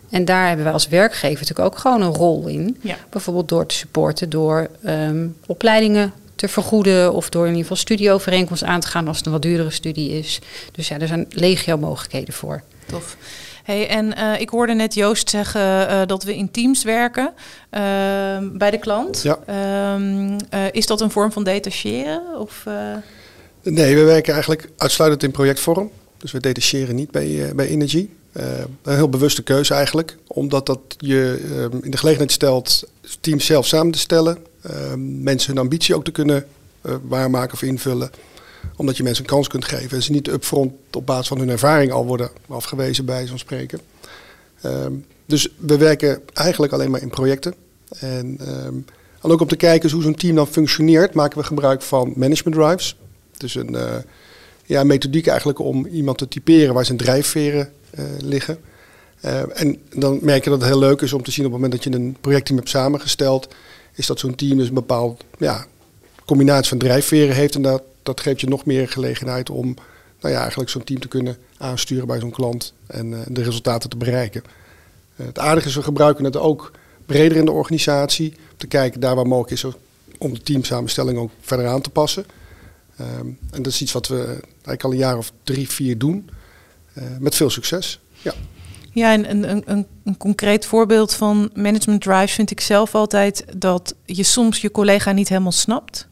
En 0.10 0.26
daar 0.26 0.48
hebben 0.48 0.66
we 0.66 0.72
als 0.72 0.88
werkgever 0.88 1.40
natuurlijk 1.40 1.68
ook 1.68 1.78
gewoon 1.78 2.02
een 2.02 2.14
rol 2.14 2.48
in. 2.48 2.78
Ja. 2.82 2.98
Bijvoorbeeld 3.10 3.50
door 3.50 3.66
te 3.66 3.76
supporten, 3.76 4.30
door 4.30 4.70
um, 4.86 5.36
opleidingen 5.46 6.14
te 6.36 6.48
vergoeden 6.48 7.14
of 7.14 7.30
door 7.30 7.44
in 7.44 7.50
ieder 7.50 7.62
geval 7.62 7.78
studieovereenkomst 7.78 8.64
aan 8.64 8.80
te 8.80 8.88
gaan 8.88 9.08
als 9.08 9.18
het 9.18 9.26
een 9.26 9.32
wat 9.32 9.42
duurdere 9.42 9.70
studie 9.70 10.10
is. 10.12 10.40
Dus 10.72 10.88
ja, 10.88 11.00
er 11.00 11.08
zijn 11.08 11.26
legio 11.30 11.78
mogelijkheden 11.78 12.34
voor. 12.34 12.62
Tof. 12.86 13.18
Hey, 13.64 13.88
en 13.88 14.14
uh, 14.18 14.40
ik 14.40 14.50
hoorde 14.50 14.74
net 14.74 14.94
Joost 14.94 15.30
zeggen 15.30 15.62
uh, 15.62 16.02
dat 16.06 16.24
we 16.24 16.36
in 16.36 16.52
teams 16.52 16.84
werken 16.84 17.34
uh, 17.72 17.82
bij 18.54 18.72
de 18.72 18.80
klant. 18.80 19.22
Ja. 19.22 19.40
Um, 19.94 20.38
is 20.72 20.86
dat 20.86 21.02
een 21.02 21.12
vorm 21.12 21.32
van 21.32 21.44
detacheren? 21.44 22.22
Of, 22.40 22.66
Nee, 23.62 23.96
we 23.96 24.04
werken 24.04 24.34
eigenlijk 24.34 24.70
uitsluitend 24.78 25.24
in 25.24 25.32
projectvorm. 25.32 25.92
Dus 26.18 26.32
we 26.32 26.40
detacheren 26.40 26.96
niet 26.96 27.12
bij, 27.12 27.52
bij 27.56 27.68
Energy. 27.68 28.10
Uh, 28.40 28.60
een 28.84 28.96
heel 28.96 29.10
bewuste 29.10 29.44
keuze 29.44 29.74
eigenlijk, 29.74 30.18
omdat 30.28 30.66
dat 30.66 30.80
je 30.98 31.42
uh, 31.72 31.82
in 31.82 31.92
de 31.92 31.98
gelegenheid 31.98 32.32
stelt 32.32 32.84
teams 33.20 33.46
zelf 33.46 33.68
samen 33.68 33.92
te 33.92 34.00
stellen, 34.00 34.38
uh, 34.66 34.72
mensen 34.98 35.54
hun 35.54 35.64
ambitie 35.64 35.96
ook 35.96 36.04
te 36.04 36.12
kunnen 36.12 36.46
uh, 36.86 36.96
waarmaken 37.02 37.54
of 37.54 37.62
invullen, 37.62 38.12
omdat 38.76 38.98
je 38.98 39.04
mensen 39.04 39.24
een 39.24 39.30
kans 39.30 39.48
kunt 39.48 39.66
geven 39.66 39.98
en 39.98 40.04
ze 40.04 40.12
niet 40.12 40.28
upfront 40.28 40.74
op 40.92 41.06
basis 41.06 41.28
van 41.28 41.40
hun 41.40 41.50
ervaring 41.50 41.92
al 41.92 42.06
worden 42.06 42.30
afgewezen 42.48 43.06
bij 43.06 43.28
zo'n 43.28 43.38
spreken. 43.38 43.80
dus 45.26 45.50
we 45.58 45.78
werken 45.78 46.22
eigenlijk 46.34 46.74
alleen 46.74 46.92
maar 46.92 47.02
in 47.02 47.10
projecten. 47.10 47.54
En, 48.00 48.40
ook 49.22 49.42
om 49.42 49.48
te 49.48 49.56
kijken 49.56 49.92
hoe 49.92 50.02
zo'n 50.02 50.16
team 50.16 50.36
dan 50.36 50.48
functioneert, 50.48 51.14
maken 51.14 51.38
we 51.38 51.44
gebruik 51.44 51.82
van 51.82 52.14
management 52.16 52.58
drives. 52.58 52.96
Dus 53.38 53.56
een 53.56 53.78
ja, 54.66 54.84
methodiek 54.84 55.28
eigenlijk 55.28 55.60
om 55.60 55.86
iemand 55.86 56.18
te 56.18 56.28
typeren 56.28 56.74
waar 56.74 56.86
zijn 56.86 56.98
drijfveren 56.98 57.72
liggen. 58.20 58.60
Uh, 59.26 59.62
en 59.62 59.78
dan 59.90 60.20
merk 60.22 60.44
je 60.44 60.50
dat 60.50 60.60
het 60.60 60.70
heel 60.70 60.80
leuk 60.80 61.02
is 61.02 61.14
om 61.14 61.24
te 61.24 61.32
zien 61.32 61.46
op 61.46 61.52
het 61.52 61.62
moment 61.62 61.84
dat 61.84 61.94
je 61.94 62.00
een 62.00 62.18
projectteam 62.22 62.58
hebt 62.58 62.70
samengesteld, 62.70 63.48
is 63.94 64.06
dat 64.06 64.20
zo'n 64.20 64.36
team 64.36 64.58
dus 64.58 64.68
een 64.68 64.74
bepaald 64.74 65.24
ja, 65.38 65.66
combinatie 66.26 66.70
van 66.70 66.78
drijfveren 66.78 67.36
heeft. 67.36 67.56
En 67.56 67.62
dat, 67.62 67.84
dat 68.04 68.20
geeft 68.20 68.42
je 68.42 68.48
nog 68.48 68.66
meer 68.66 68.88
gelegenheid 68.88 69.50
om 69.50 69.76
nou 70.22 70.34
ja, 70.34 70.40
eigenlijk 70.40 70.70
zo'n 70.70 70.84
team 70.84 71.00
te 71.00 71.08
kunnen 71.08 71.38
aansturen 71.58 72.08
bij 72.08 72.20
zo'n 72.20 72.32
klant 72.32 72.74
en 72.88 73.12
uh, 73.12 73.20
de 73.28 73.44
resultaten 73.44 73.90
te 73.90 73.98
bereiken. 73.98 74.44
het 75.16 75.40
aardige 75.40 75.68
is, 75.68 75.76
we 75.76 75.84
gebruiken 75.84 76.24
het 76.24 76.38
ook 76.38 76.72
breder 77.06 77.38
in 77.38 77.46
de 77.46 77.52
organisatie. 77.52 78.30
Om 78.32 78.58
te 78.58 78.68
kijken 78.68 79.00
daar 79.00 79.16
waar 79.16 79.28
mogelijk 79.28 79.52
is 79.52 79.66
om 80.18 80.34
de 80.34 80.42
teamsamenstelling 80.42 81.18
ook 81.18 81.32
verder 81.42 81.68
aan 81.68 81.82
te 81.82 81.90
passen. 81.90 82.26
Um, 83.02 83.38
en 83.52 83.64
dat 83.64 83.72
is 83.74 83.82
iets 83.82 83.92
wat 83.92 84.08
we 84.08 84.26
eigenlijk 84.52 84.84
al 84.84 84.92
een 84.92 84.98
jaar 84.98 85.18
of 85.18 85.32
drie, 85.44 85.70
vier 85.70 85.98
doen. 85.98 86.30
Uh, 86.96 87.04
met 87.20 87.36
veel 87.36 87.50
succes. 87.50 88.00
Ja. 88.22 88.34
Ja, 88.96 89.12
en 89.12 89.30
een, 89.30 89.70
een, 89.72 89.88
een, 90.04 90.18
concreet 90.18 90.66
voorbeeld 90.66 91.14
van 91.14 91.50
management 91.54 92.02
drives 92.02 92.32
vind 92.32 92.52
ik 92.52 92.62
zelf 92.62 92.96
altijd 92.96 93.46
dat 93.58 93.96
je 94.06 94.24
soms 94.24 94.62
je 94.62 94.72
collega 94.72 95.12
niet 95.12 95.30
helemaal 95.30 95.52
snapt. 95.52 96.08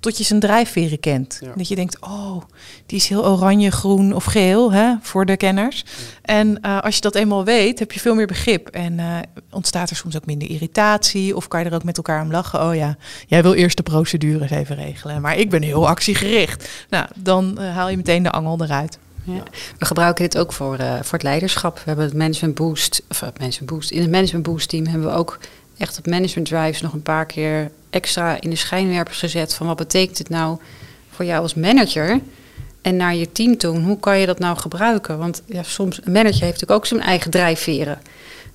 Tot 0.00 0.18
je 0.18 0.24
zijn 0.24 0.40
drijfveren 0.40 1.00
kent. 1.00 1.38
Ja. 1.40 1.52
Dat 1.56 1.68
je 1.68 1.74
denkt, 1.74 2.00
oh, 2.00 2.42
die 2.86 2.98
is 2.98 3.08
heel 3.08 3.26
oranje, 3.26 3.70
groen 3.70 4.12
of 4.12 4.24
geel 4.24 4.72
hè, 4.72 4.94
voor 5.00 5.26
de 5.26 5.36
kenners. 5.36 5.84
En 6.22 6.60
eh, 6.60 6.80
als 6.80 6.94
je 6.94 7.00
dat 7.00 7.14
eenmaal 7.14 7.44
weet, 7.44 7.78
heb 7.78 7.92
je 7.92 8.00
veel 8.00 8.14
meer 8.14 8.26
begrip. 8.26 8.68
En 8.68 8.98
eh, 8.98 9.18
ontstaat 9.50 9.90
er 9.90 9.96
soms 9.96 10.16
ook 10.16 10.26
minder 10.26 10.50
irritatie. 10.50 11.36
Of 11.36 11.48
kan 11.48 11.60
je 11.60 11.66
er 11.66 11.74
ook 11.74 11.84
met 11.84 11.96
elkaar 11.96 12.22
om 12.22 12.30
lachen. 12.30 12.62
Oh 12.66 12.74
ja, 12.74 12.96
jij 13.26 13.42
wil 13.42 13.54
eerst 13.54 13.76
de 13.76 13.82
procedures 13.82 14.50
even 14.50 14.76
regelen. 14.76 15.20
Maar 15.20 15.36
ik 15.36 15.50
ben 15.50 15.62
heel 15.62 15.88
actiegericht. 15.88 16.68
Nou, 16.90 17.06
dan 17.16 17.58
eh, 17.58 17.74
haal 17.74 17.88
je 17.88 17.96
meteen 17.96 18.22
de 18.22 18.30
angel 18.30 18.62
eruit. 18.62 18.98
Ja. 19.24 19.42
We 19.78 19.84
gebruiken 19.84 20.24
dit 20.24 20.38
ook 20.38 20.52
voor, 20.52 20.76
eh, 20.76 20.94
voor 20.94 21.12
het 21.12 21.22
leiderschap. 21.22 21.76
We 21.76 21.82
hebben 21.84 22.04
het 22.04 22.14
Management 22.14 22.54
Boost, 22.54 23.02
of 23.08 23.20
het 23.20 23.38
Management 23.38 23.70
Boost, 23.70 23.90
in 23.90 24.00
het 24.00 24.10
Management 24.10 24.44
Boost 24.44 24.68
team 24.68 24.86
hebben 24.86 25.08
we 25.08 25.14
ook 25.14 25.38
echt 25.76 25.98
op 25.98 26.06
Management 26.06 26.48
Drives 26.48 26.80
nog 26.80 26.92
een 26.92 27.02
paar 27.02 27.26
keer 27.26 27.70
extra 27.90 28.40
in 28.40 28.50
de 28.50 28.56
schijnwerpers 28.56 29.18
gezet 29.18 29.54
van 29.54 29.66
wat 29.66 29.76
betekent 29.76 30.18
het 30.18 30.28
nou 30.28 30.58
voor 31.10 31.24
jou 31.24 31.42
als 31.42 31.54
manager 31.54 32.20
en 32.82 32.96
naar 32.96 33.14
je 33.14 33.32
team 33.32 33.56
toe. 33.56 33.80
Hoe 33.80 34.00
kan 34.00 34.18
je 34.18 34.26
dat 34.26 34.38
nou 34.38 34.56
gebruiken? 34.56 35.18
Want 35.18 35.42
ja, 35.46 35.62
soms 35.62 35.96
een 35.96 36.12
manager 36.12 36.40
heeft 36.40 36.52
natuurlijk 36.52 36.70
ook 36.70 36.86
zijn 36.86 37.00
eigen 37.00 37.30
drijfveren. 37.30 37.98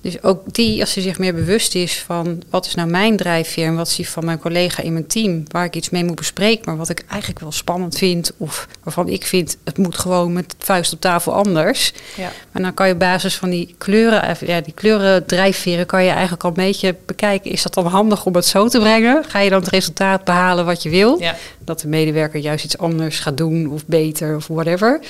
Dus 0.00 0.22
ook 0.22 0.54
die, 0.54 0.80
als 0.80 0.94
hij 0.94 1.02
zich 1.02 1.18
meer 1.18 1.34
bewust 1.34 1.74
is 1.74 1.98
van 1.98 2.42
wat 2.50 2.66
is 2.66 2.74
nou 2.74 2.88
mijn 2.88 3.16
drijfveer 3.16 3.66
en 3.66 3.76
wat 3.76 3.86
is 3.86 3.96
die 3.96 4.08
van 4.08 4.24
mijn 4.24 4.38
collega 4.38 4.82
in 4.82 4.92
mijn 4.92 5.06
team, 5.06 5.42
waar 5.48 5.64
ik 5.64 5.76
iets 5.76 5.90
mee 5.90 6.04
moet 6.04 6.16
bespreken, 6.16 6.62
maar 6.64 6.76
wat 6.76 6.88
ik 6.88 7.04
eigenlijk 7.08 7.40
wel 7.40 7.52
spannend 7.52 7.98
vind, 7.98 8.32
of 8.36 8.68
waarvan 8.82 9.08
ik 9.08 9.26
vind 9.26 9.56
het 9.64 9.78
moet 9.78 9.98
gewoon 9.98 10.32
met 10.32 10.54
vuist 10.58 10.92
op 10.92 11.00
tafel 11.00 11.34
anders. 11.34 11.92
Ja. 12.16 12.32
Maar 12.52 12.62
dan 12.62 12.74
kan 12.74 12.86
je 12.86 12.92
op 12.92 12.98
basis 12.98 13.36
van 13.36 13.50
die 13.50 13.74
kleuren, 13.78 14.22
eh, 14.22 14.48
ja, 14.48 14.60
die 14.60 14.74
kleuren 14.74 15.26
drijfveren, 15.26 15.86
kan 15.86 16.04
je 16.04 16.10
eigenlijk 16.10 16.42
al 16.44 16.48
een 16.48 16.54
beetje 16.56 16.96
bekijken. 17.06 17.50
Is 17.50 17.62
dat 17.62 17.74
dan 17.74 17.86
handig 17.86 18.26
om 18.26 18.34
het 18.34 18.46
zo 18.46 18.68
te 18.68 18.78
brengen? 18.78 19.24
Ga 19.24 19.38
je 19.38 19.50
dan 19.50 19.60
het 19.60 19.70
resultaat 19.70 20.24
behalen 20.24 20.64
wat 20.64 20.82
je 20.82 20.90
wil? 20.90 21.20
Ja. 21.20 21.36
Dat 21.64 21.80
de 21.80 21.88
medewerker 21.88 22.40
juist 22.40 22.64
iets 22.64 22.78
anders 22.78 23.18
gaat 23.18 23.36
doen 23.36 23.70
of 23.72 23.86
beter 23.86 24.36
of 24.36 24.46
whatever. 24.46 25.00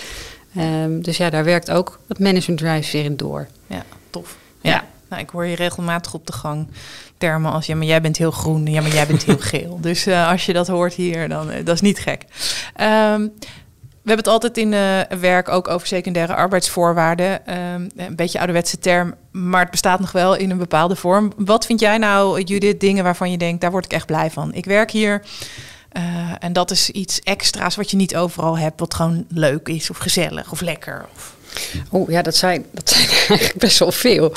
Ehm, 0.56 1.00
dus 1.00 1.16
ja, 1.16 1.30
daar 1.30 1.44
werkt 1.44 1.70
ook 1.70 1.98
het 2.08 2.18
management 2.18 2.60
drijfveer 2.60 3.04
in 3.04 3.16
door. 3.16 3.46
Ja, 3.66 3.84
tof. 4.10 4.36
Ja. 4.60 4.84
Nou, 5.08 5.22
ik 5.22 5.30
hoor 5.30 5.46
je 5.46 5.56
regelmatig 5.56 6.14
op 6.14 6.26
de 6.26 6.32
gang 6.32 6.68
termen 7.18 7.52
als 7.52 7.66
ja, 7.66 7.76
maar 7.76 7.86
jij 7.86 8.00
bent 8.00 8.16
heel 8.16 8.30
groen, 8.30 8.66
ja, 8.66 8.80
maar 8.80 8.94
jij 8.94 9.06
bent 9.06 9.24
heel 9.24 9.38
geel. 9.52 9.78
Dus 9.80 10.06
eh, 10.06 10.28
als 10.28 10.46
je 10.46 10.52
dat 10.52 10.66
hoort 10.66 10.94
hier, 10.94 11.28
dan 11.28 11.50
uh, 11.50 11.56
dat 11.64 11.74
is 11.74 11.80
niet 11.80 11.98
gek. 11.98 12.24
Ehm, 12.74 13.28
we 14.02 14.16
hebben 14.16 14.24
het 14.24 14.28
altijd 14.28 14.56
in 14.58 14.72
uh, 14.72 15.00
werk 15.20 15.48
ook 15.48 15.68
over 15.68 15.86
secundaire 15.86 16.34
arbeidsvoorwaarden. 16.34 17.58
Um, 17.58 17.88
een 17.96 18.16
beetje 18.16 18.38
ouderwetse 18.38 18.78
term, 18.78 19.14
maar 19.30 19.60
het 19.60 19.70
bestaat 19.70 20.00
nog 20.00 20.12
wel 20.12 20.34
in 20.34 20.50
een 20.50 20.58
bepaalde 20.58 20.96
vorm. 20.96 21.32
Wat 21.36 21.66
vind 21.66 21.80
jij 21.80 21.98
nou, 21.98 22.42
Judith, 22.42 22.80
dingen 22.80 23.04
waarvan 23.04 23.30
je 23.30 23.38
denkt, 23.38 23.60
daar 23.60 23.70
word 23.70 23.84
ik 23.84 23.92
echt 23.92 24.06
blij 24.06 24.30
van? 24.30 24.54
Ik 24.54 24.64
werk 24.64 24.90
hier 24.90 25.22
en 26.38 26.52
dat 26.52 26.70
is 26.70 26.90
iets 26.90 27.20
extra's 27.20 27.76
wat 27.76 27.90
je 27.90 27.96
niet 27.96 28.16
overal 28.16 28.58
hebt, 28.58 28.80
wat 28.80 28.94
gewoon 28.94 29.24
leuk 29.28 29.68
is 29.68 29.90
of 29.90 29.96
gezellig 29.96 30.52
of 30.52 30.60
lekker. 30.60 31.06
Of... 31.14 31.34
Oh 31.90 32.10
ja, 32.10 32.22
dat 32.22 32.36
zijn, 32.36 32.64
dat 32.70 32.90
zijn 32.90 33.08
eigenlijk 33.28 33.54
best 33.54 33.78
wel 33.78 33.92
veel. 33.92 34.32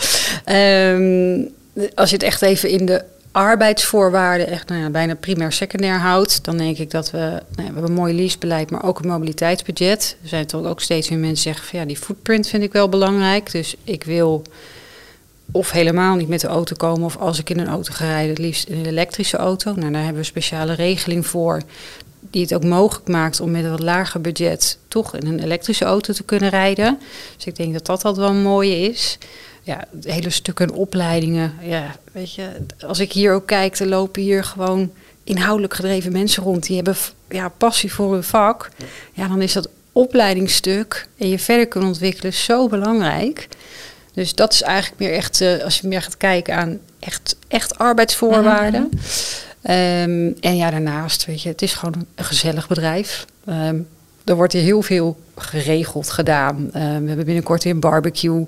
Um, 0.45 1.49
als 1.95 2.09
je 2.09 2.15
het 2.15 2.25
echt 2.25 2.41
even 2.41 2.69
in 2.69 2.85
de 2.85 3.03
arbeidsvoorwaarden, 3.31 4.47
echt 4.47 4.69
nou 4.69 4.81
ja, 4.81 4.89
bijna 4.89 5.15
primair 5.15 5.51
secundair 5.51 5.99
houdt, 5.99 6.45
dan 6.45 6.57
denk 6.57 6.77
ik 6.77 6.91
dat 6.91 7.11
we, 7.11 7.17
nou 7.17 7.41
ja, 7.55 7.55
we 7.55 7.63
hebben 7.63 7.83
een 7.83 7.93
mooi 7.93 8.13
leasebeleid, 8.13 8.71
maar 8.71 8.83
ook 8.83 8.99
een 8.99 9.07
mobiliteitsbudget. 9.07 10.15
Er 10.21 10.27
zijn 10.27 10.45
toch 10.45 10.65
ook 10.65 10.81
steeds 10.81 11.09
meer 11.09 11.19
mensen 11.19 11.43
zeggen 11.43 11.65
van 11.65 11.79
ja, 11.79 11.85
die 11.85 11.97
footprint 11.97 12.47
vind 12.47 12.63
ik 12.63 12.71
wel 12.71 12.89
belangrijk. 12.89 13.51
Dus 13.51 13.75
ik 13.83 14.03
wil 14.03 14.43
of 15.51 15.71
helemaal 15.71 16.15
niet 16.15 16.27
met 16.27 16.41
de 16.41 16.47
auto 16.47 16.75
komen, 16.75 17.05
of 17.05 17.17
als 17.17 17.39
ik 17.39 17.49
in 17.49 17.59
een 17.59 17.67
auto 17.67 17.93
ga 17.93 18.05
rijden, 18.05 18.29
het 18.29 18.37
liefst 18.37 18.67
in 18.67 18.77
een 18.77 18.85
elektrische 18.85 19.37
auto. 19.37 19.73
Nou, 19.73 19.91
daar 19.91 19.93
hebben 19.93 20.13
we 20.13 20.19
een 20.19 20.25
speciale 20.25 20.73
regeling 20.73 21.27
voor 21.27 21.61
die 22.31 22.41
het 22.41 22.53
ook 22.53 22.63
mogelijk 22.63 23.07
maakt 23.07 23.39
om 23.39 23.51
met 23.51 23.63
een 23.63 23.69
wat 23.69 23.79
lager 23.79 24.21
budget 24.21 24.77
toch 24.87 25.15
in 25.15 25.27
een 25.27 25.39
elektrische 25.39 25.85
auto 25.85 26.13
te 26.13 26.23
kunnen 26.23 26.49
rijden. 26.49 26.99
Dus 27.35 27.45
ik 27.45 27.55
denk 27.55 27.73
dat 27.73 27.85
dat 27.85 28.05
al 28.05 28.15
wel 28.15 28.29
een 28.29 28.41
mooie 28.41 28.79
is. 28.79 29.17
Ja, 29.61 29.85
hele 30.01 30.29
stukken 30.29 30.71
opleidingen. 30.71 31.53
Ja, 31.61 31.95
weet 32.11 32.33
je, 32.33 32.47
als 32.87 32.99
ik 32.99 33.11
hier 33.11 33.33
ook 33.33 33.45
kijk, 33.45 33.79
er 33.79 33.87
lopen 33.87 34.21
hier 34.21 34.43
gewoon 34.43 34.91
inhoudelijk 35.23 35.73
gedreven 35.73 36.11
mensen 36.11 36.43
rond. 36.43 36.65
Die 36.65 36.75
hebben 36.75 36.95
ja, 37.29 37.49
passie 37.49 37.93
voor 37.93 38.13
hun 38.13 38.23
vak. 38.23 38.69
Ja, 39.13 39.27
dan 39.27 39.41
is 39.41 39.53
dat 39.53 39.69
opleidingsstuk 39.91 41.07
en 41.17 41.29
je 41.29 41.39
verder 41.39 41.67
kunnen 41.67 41.89
ontwikkelen 41.89 42.33
zo 42.33 42.67
belangrijk. 42.67 43.47
Dus 44.13 44.35
dat 44.35 44.53
is 44.53 44.61
eigenlijk 44.61 44.99
meer 44.99 45.13
echt, 45.13 45.41
uh, 45.41 45.63
als 45.63 45.79
je 45.79 45.87
meer 45.87 46.01
gaat 46.01 46.17
kijken 46.17 46.55
aan 46.55 46.79
echt, 46.99 47.35
echt 47.47 47.77
arbeidsvoorwaarden. 47.77 48.87
-hmm. 48.91 48.99
Um, 49.63 50.35
en 50.39 50.55
ja, 50.55 50.71
daarnaast, 50.71 51.25
weet 51.25 51.41
je, 51.41 51.49
het 51.49 51.61
is 51.61 51.73
gewoon 51.73 52.05
een 52.15 52.25
gezellig 52.25 52.67
bedrijf. 52.67 53.25
Um, 53.49 53.87
er 54.23 54.35
wordt 54.35 54.53
hier 54.53 54.61
heel 54.61 54.81
veel 54.81 55.19
geregeld 55.35 56.09
gedaan. 56.09 56.55
Uh, 56.65 56.71
we 56.73 56.79
hebben 56.79 57.25
binnenkort 57.25 57.63
weer 57.63 57.73
een 57.73 57.79
barbecue. 57.79 58.45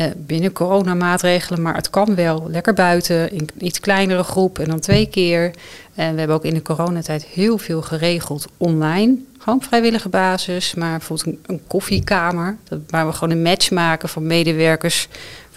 Uh, 0.00 0.06
binnen 0.16 0.52
coronamaatregelen, 0.52 1.62
maar 1.62 1.74
het 1.74 1.90
kan 1.90 2.14
wel. 2.14 2.46
Lekker 2.50 2.74
buiten, 2.74 3.32
in 3.32 3.48
iets 3.58 3.80
kleinere 3.80 4.22
groep 4.22 4.58
en 4.58 4.68
dan 4.68 4.80
twee 4.80 5.06
keer. 5.06 5.50
En 5.94 6.12
we 6.12 6.18
hebben 6.18 6.36
ook 6.36 6.44
in 6.44 6.54
de 6.54 6.62
coronatijd 6.62 7.24
heel 7.24 7.58
veel 7.58 7.82
geregeld 7.82 8.46
online. 8.56 9.16
Gewoon 9.38 9.58
op 9.58 9.64
vrijwillige 9.64 10.08
basis, 10.08 10.74
maar 10.74 10.98
bijvoorbeeld 10.98 11.26
een, 11.26 11.54
een 11.54 11.60
koffiekamer. 11.66 12.56
Waar 12.88 13.06
we 13.06 13.12
gewoon 13.12 13.36
een 13.36 13.42
match 13.42 13.70
maken 13.70 14.08
van 14.08 14.26
medewerkers. 14.26 15.08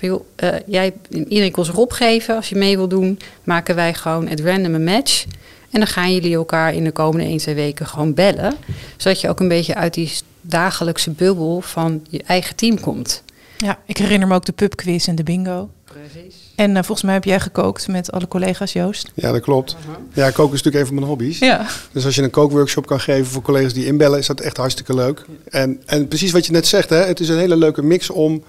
Joh, 0.01 0.25
uh, 0.43 0.49
jij, 0.65 0.93
iedereen 1.09 1.51
kon 1.51 1.65
zich 1.65 1.77
opgeven. 1.77 2.35
Als 2.35 2.49
je 2.49 2.55
mee 2.55 2.77
wil 2.77 2.87
doen, 2.87 3.19
maken 3.43 3.75
wij 3.75 3.93
gewoon 3.93 4.27
het 4.27 4.39
random 4.39 4.73
een 4.73 4.83
match. 4.83 5.25
En 5.69 5.79
dan 5.79 5.87
gaan 5.87 6.13
jullie 6.13 6.35
elkaar 6.35 6.73
in 6.73 6.83
de 6.83 6.91
komende 6.91 7.25
1, 7.25 7.37
2 7.37 7.55
weken 7.55 7.87
gewoon 7.87 8.13
bellen. 8.13 8.53
Zodat 8.97 9.21
je 9.21 9.29
ook 9.29 9.39
een 9.39 9.47
beetje 9.47 9.75
uit 9.75 9.93
die 9.93 10.11
dagelijkse 10.41 11.09
bubbel 11.09 11.61
van 11.61 12.05
je 12.09 12.23
eigen 12.23 12.55
team 12.55 12.79
komt. 12.79 13.23
Ja, 13.57 13.79
ik 13.85 13.97
herinner 13.97 14.27
me 14.27 14.35
ook 14.35 14.45
de 14.45 14.51
pubquiz 14.51 15.07
en 15.07 15.15
de 15.15 15.23
bingo. 15.23 15.69
Precies. 15.83 16.35
En 16.55 16.69
uh, 16.69 16.75
volgens 16.75 17.01
mij 17.01 17.13
heb 17.13 17.23
jij 17.23 17.39
gekookt 17.39 17.87
met 17.87 18.11
alle 18.11 18.27
collega's, 18.27 18.73
Joost. 18.73 19.11
Ja, 19.13 19.31
dat 19.31 19.41
klopt. 19.41 19.75
Uh 19.79 19.85
-huh. 19.85 19.95
Ja, 20.13 20.29
koken 20.29 20.53
is 20.53 20.63
natuurlijk 20.63 20.75
een 20.75 20.85
van 20.85 20.95
mijn 20.95 21.07
hobby's. 21.07 21.39
Ja. 21.39 21.67
Dus 21.91 22.05
als 22.05 22.15
je 22.15 22.21
een 22.21 22.29
kookworkshop 22.29 22.85
kan 22.85 22.99
geven 22.99 23.25
voor 23.25 23.41
collega's 23.41 23.73
die 23.73 23.85
inbellen, 23.85 24.19
is 24.19 24.27
dat 24.27 24.39
echt 24.39 24.57
hartstikke 24.57 24.93
leuk. 24.93 25.25
En, 25.49 25.81
en 25.85 26.07
precies 26.07 26.31
wat 26.31 26.45
je 26.45 26.51
net 26.51 26.67
zegt, 26.67 26.89
hè, 26.89 26.97
het 26.97 27.19
is 27.19 27.29
een 27.29 27.37
hele 27.37 27.55
leuke 27.55 27.81
mix 27.81 28.09
om 28.09 28.43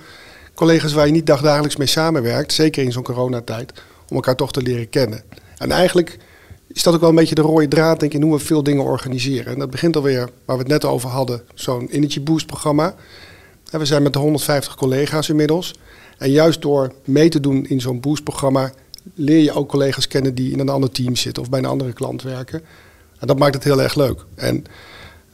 collega's 0.54 0.92
waar 0.92 1.06
je 1.06 1.12
niet 1.12 1.26
dagdagelijks 1.26 1.76
mee 1.76 1.86
samenwerkt, 1.86 2.52
zeker 2.52 2.82
in 2.82 2.92
zo'n 2.92 3.02
coronatijd, 3.02 3.72
om 4.08 4.16
elkaar 4.16 4.36
toch 4.36 4.52
te 4.52 4.62
leren 4.62 4.88
kennen. 4.88 5.22
En 5.56 5.70
eigenlijk 5.70 6.18
is 6.72 6.82
dat 6.82 6.94
ook 6.94 7.00
wel 7.00 7.08
een 7.08 7.14
beetje 7.14 7.34
de 7.34 7.40
rode 7.40 7.68
draad, 7.68 8.00
denk 8.00 8.12
ik, 8.12 8.20
in 8.20 8.26
hoe 8.26 8.36
we 8.36 8.44
veel 8.44 8.62
dingen 8.62 8.84
organiseren. 8.84 9.52
En 9.52 9.58
dat 9.58 9.70
begint 9.70 9.96
alweer 9.96 10.28
waar 10.44 10.56
we 10.56 10.62
het 10.62 10.72
net 10.72 10.84
over 10.84 11.08
hadden, 11.08 11.42
zo'n 11.54 11.88
Energy 11.88 12.22
Boost 12.22 12.46
programma. 12.46 12.94
En 13.70 13.78
we 13.78 13.84
zijn 13.84 14.02
met 14.02 14.14
150 14.14 14.74
collega's 14.74 15.28
inmiddels. 15.28 15.74
En 16.18 16.30
juist 16.30 16.62
door 16.62 16.92
mee 17.04 17.28
te 17.28 17.40
doen 17.40 17.66
in 17.66 17.80
zo'n 17.80 18.00
Boost 18.00 18.24
programma, 18.24 18.72
leer 19.14 19.42
je 19.42 19.52
ook 19.52 19.68
collega's 19.68 20.08
kennen 20.08 20.34
die 20.34 20.52
in 20.52 20.58
een 20.58 20.68
ander 20.68 20.90
team 20.90 21.16
zitten 21.16 21.42
of 21.42 21.48
bij 21.48 21.58
een 21.58 21.64
andere 21.64 21.92
klant 21.92 22.22
werken. 22.22 22.62
En 23.18 23.26
dat 23.26 23.38
maakt 23.38 23.54
het 23.54 23.64
heel 23.64 23.82
erg 23.82 23.94
leuk. 23.94 24.24
En, 24.34 24.64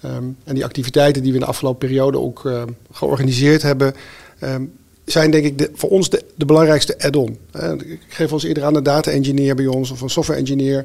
um, 0.05 0.37
en 0.45 0.55
die 0.55 0.65
activiteiten 0.65 1.23
die 1.23 1.33
we 1.33 1.39
in 1.39 1.45
de 1.45 1.51
afgelopen 1.51 1.89
periode 1.89 2.19
ook 2.19 2.45
uh, 2.45 2.63
georganiseerd 2.93 3.63
hebben, 3.63 3.95
um, 4.43 4.73
zijn 5.13 5.31
denk 5.31 5.45
ik 5.45 5.59
de, 5.59 5.71
voor 5.75 5.91
ons 5.91 6.11
de, 6.11 6.47
belangrijkste 6.47 6.99
add-on. 6.99 7.39
Ik 7.79 8.01
geef 8.09 8.33
ons 8.33 8.45
eerder 8.45 8.65
aan 8.65 8.75
een 8.75 8.83
data 8.83 9.11
engineer 9.11 9.55
bij 9.55 9.67
ons 9.67 9.91
of 9.91 10.01
een 10.01 10.11
software 10.11 10.41
engineer 10.41 10.85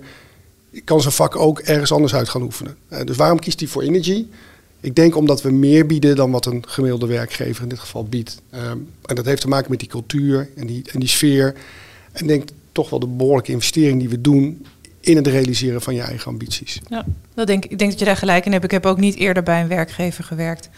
kan 0.83 1.01
zijn 1.01 1.13
vak 1.13 1.35
ook 1.35 1.59
ergens 1.59 1.91
anders 1.91 2.15
uit 2.15 2.29
gaan 2.29 2.41
oefenen. 2.41 2.77
Dus 3.03 3.15
waarom 3.15 3.39
kiest 3.39 3.59
hij 3.59 3.69
voor 3.69 3.81
Energy? 3.81 4.25
Ik 4.79 4.95
denk 4.95 5.15
omdat 5.15 5.41
we 5.41 5.51
meer 5.51 5.85
bieden 5.85 6.15
dan 6.15 6.31
wat 6.31 6.45
een 6.45 6.63
gemiddelde 6.67 7.05
werkgever 7.05 7.63
in 7.63 7.69
dit 7.69 7.79
geval 7.79 8.03
biedt. 8.03 8.41
Um, 8.53 8.89
en 9.05 9.15
dat 9.15 9.25
heeft 9.25 9.41
te 9.41 9.47
maken 9.47 9.69
met 9.69 9.79
die 9.79 9.87
cultuur 9.87 10.49
en 10.55 10.67
die, 10.67 10.83
en 10.91 10.99
die 10.99 11.09
sfeer. 11.09 11.55
En 12.11 12.27
denk 12.27 12.49
toch 12.71 12.89
wel 12.89 12.99
de 12.99 13.07
behoorlijke 13.07 13.51
investering 13.51 13.99
die 13.99 14.09
we 14.09 14.21
doen 14.21 14.65
in 14.99 15.15
het 15.15 15.27
realiseren 15.27 15.81
van 15.81 15.95
je 15.95 16.01
eigen 16.01 16.31
ambities. 16.31 16.81
Ja, 16.89 17.05
dat 17.33 17.47
denk, 17.47 17.65
ik 17.65 17.77
denk 17.77 17.91
dat 17.91 17.99
je 17.99 18.05
daar 18.05 18.17
gelijk 18.17 18.45
in 18.45 18.51
hebt. 18.51 18.63
Ik 18.63 18.71
heb 18.71 18.85
ook 18.85 18.99
niet 18.99 19.15
eerder 19.15 19.43
bij 19.43 19.61
een 19.61 19.67
werkgever 19.67 20.23
gewerkt 20.23 20.69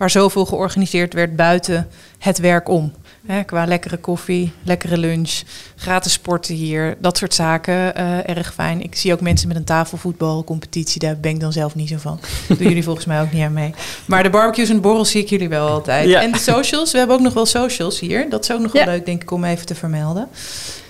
waar 0.00 0.10
zoveel 0.10 0.44
georganiseerd 0.44 1.14
werd 1.14 1.36
buiten 1.36 1.88
het 2.18 2.38
werk 2.38 2.68
om. 2.68 2.92
Hè, 3.26 3.42
qua 3.42 3.64
lekkere 3.64 3.96
koffie, 3.96 4.52
lekkere 4.62 4.98
lunch, 4.98 5.42
gratis 5.76 6.12
sporten 6.12 6.54
hier, 6.54 6.96
dat 7.00 7.16
soort 7.16 7.34
zaken. 7.34 7.72
Uh, 7.74 8.28
erg 8.28 8.54
fijn. 8.54 8.82
Ik 8.82 8.96
zie 8.96 9.12
ook 9.12 9.20
mensen 9.20 9.48
met 9.48 9.56
een 9.56 9.64
tafelvoetbalcompetitie, 9.64 11.00
daar 11.00 11.16
ben 11.16 11.30
ik 11.30 11.40
dan 11.40 11.52
zelf 11.52 11.74
niet 11.74 11.88
zo 11.88 11.96
van. 11.96 12.20
Doen 12.48 12.68
jullie 12.68 12.84
volgens 12.84 13.06
mij 13.06 13.20
ook 13.20 13.32
niet 13.32 13.42
aan 13.42 13.52
mee. 13.52 13.74
Maar 14.04 14.22
de 14.22 14.30
barbecues 14.30 14.68
en 14.68 14.80
borrels 14.80 15.10
zie 15.10 15.22
ik 15.22 15.28
jullie 15.28 15.48
wel 15.48 15.68
altijd. 15.68 16.08
Ja. 16.08 16.22
En 16.22 16.32
de 16.32 16.38
socials, 16.38 16.92
we 16.92 16.98
hebben 16.98 17.16
ook 17.16 17.22
nog 17.22 17.34
wel 17.34 17.46
socials 17.46 18.00
hier. 18.00 18.30
Dat 18.30 18.42
is 18.42 18.52
ook 18.52 18.60
nog 18.60 18.72
wel 18.72 18.82
ja. 18.82 18.90
leuk, 18.90 19.06
denk 19.06 19.22
ik, 19.22 19.30
om 19.30 19.44
even 19.44 19.66
te 19.66 19.74
vermelden. 19.74 20.28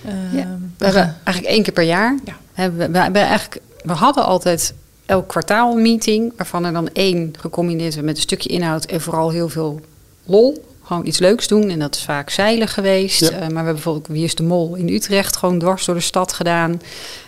Uh, 0.05 0.11
ja. 0.39 0.57
We 0.77 0.85
hebben 0.85 1.17
eigenlijk 1.23 1.55
één 1.55 1.63
keer 1.63 1.73
per 1.73 1.83
jaar. 1.83 2.19
Ja. 2.25 2.33
Hebben 2.53 2.79
we, 2.79 2.91
we, 2.91 2.99
hebben 2.99 3.21
eigenlijk, 3.21 3.61
we 3.83 3.93
hadden 3.93 4.25
altijd 4.25 4.73
elk 5.11 5.27
kwartaal 5.27 5.75
meeting, 5.75 6.33
waarvan 6.37 6.65
er 6.65 6.73
dan 6.73 6.89
één 6.93 7.33
gecombineerd 7.39 7.93
werd 7.93 8.05
met 8.05 8.15
een 8.15 8.21
stukje 8.21 8.49
inhoud 8.49 8.85
en 8.85 9.01
vooral 9.01 9.29
heel 9.29 9.49
veel 9.49 9.79
lol 10.25 10.65
gewoon 10.83 11.05
iets 11.05 11.19
leuks 11.19 11.47
doen. 11.47 11.69
En 11.69 11.79
dat 11.79 11.95
is 11.95 12.03
vaak 12.03 12.29
zeilen 12.29 12.67
geweest. 12.67 13.19
Ja. 13.19 13.29
Eh, 13.29 13.39
maar 13.39 13.47
we 13.47 13.55
hebben 13.55 13.73
bijvoorbeeld 13.73 14.07
Wie 14.07 14.23
is 14.23 14.35
de 14.35 14.43
Mol 14.43 14.75
in 14.75 14.89
Utrecht 14.89 15.35
gewoon 15.35 15.59
dwars 15.59 15.85
door 15.85 15.95
de 15.95 16.01
stad 16.01 16.33
gedaan. 16.33 16.81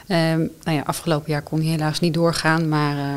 Ehm, 0.08 0.40
nou 0.64 0.78
ja, 0.78 0.84
afgelopen 0.86 1.32
jaar 1.32 1.42
kon 1.42 1.60
hij 1.60 1.70
helaas 1.70 2.00
niet 2.00 2.14
doorgaan. 2.14 2.70
Maar 2.70 2.98
eh, 2.98 3.16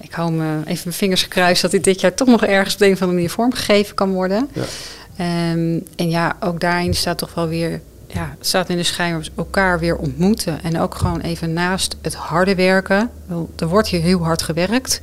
ik 0.00 0.12
hou 0.12 0.32
me 0.32 0.58
even 0.64 0.82
mijn 0.84 0.96
vingers 0.96 1.22
gekruist 1.22 1.62
dat 1.62 1.70
dit 1.70 1.84
dit 1.84 2.00
jaar 2.00 2.14
toch 2.14 2.28
nog 2.28 2.44
ergens 2.44 2.72
op 2.72 2.78
de 2.78 2.86
een 2.86 2.92
of 2.92 3.00
andere 3.00 3.16
manier 3.18 3.34
vormgegeven 3.34 3.94
kan 3.94 4.12
worden. 4.12 4.48
Ja. 4.52 4.62
Ehm, 5.16 5.78
en 5.96 6.10
ja, 6.10 6.36
ook 6.40 6.60
daarin 6.60 6.94
staat 6.94 7.18
toch 7.18 7.34
wel 7.34 7.48
weer, 7.48 7.80
ja, 8.12 8.34
het 8.38 8.46
staat 8.46 8.68
in 8.68 8.76
de 8.76 8.82
schijnwerpers 8.82 9.30
elkaar 9.36 9.78
weer 9.78 9.96
ontmoeten. 9.96 10.62
En 10.62 10.80
ook 10.80 10.94
gewoon 10.94 11.20
even 11.20 11.52
naast 11.52 11.96
het 12.02 12.14
harde 12.14 12.54
werken. 12.54 13.10
Er 13.56 13.68
wordt 13.68 13.88
hier 13.88 14.00
heel 14.00 14.24
hard 14.24 14.42
gewerkt. 14.42 15.00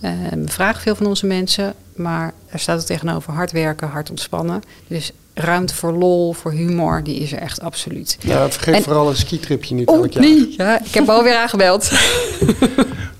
Ehm, 0.00 0.40
we 0.44 0.48
vragen 0.52 0.80
veel 0.82 0.94
van 0.94 1.06
onze 1.06 1.26
mensen, 1.26 1.74
maar 1.94 2.32
er 2.46 2.58
staat 2.58 2.80
ook 2.80 2.86
tegenover 2.86 3.32
hard 3.32 3.52
werken, 3.52 3.88
hard 3.88 4.10
ontspannen. 4.10 4.62
Dus 4.86 5.12
ruimte 5.34 5.74
voor 5.74 5.92
lol, 5.92 6.32
voor 6.32 6.52
humor, 6.52 7.02
die 7.04 7.16
is 7.20 7.32
er 7.32 7.38
echt 7.38 7.60
absoluut. 7.60 8.16
Ja, 8.20 8.50
vergeet 8.50 8.74
En- 8.74 8.82
vooral 8.82 9.08
een 9.08 9.16
skitripje 9.16 9.74
niet 9.74 9.88
Oh, 9.88 9.96
elk 9.96 10.12
jaar. 10.12 10.22
nee. 10.22 10.54
Ja, 10.56 10.84
ik 10.84 10.94
heb 10.94 11.08
alweer 11.08 11.36
aangebeld. 11.42 11.90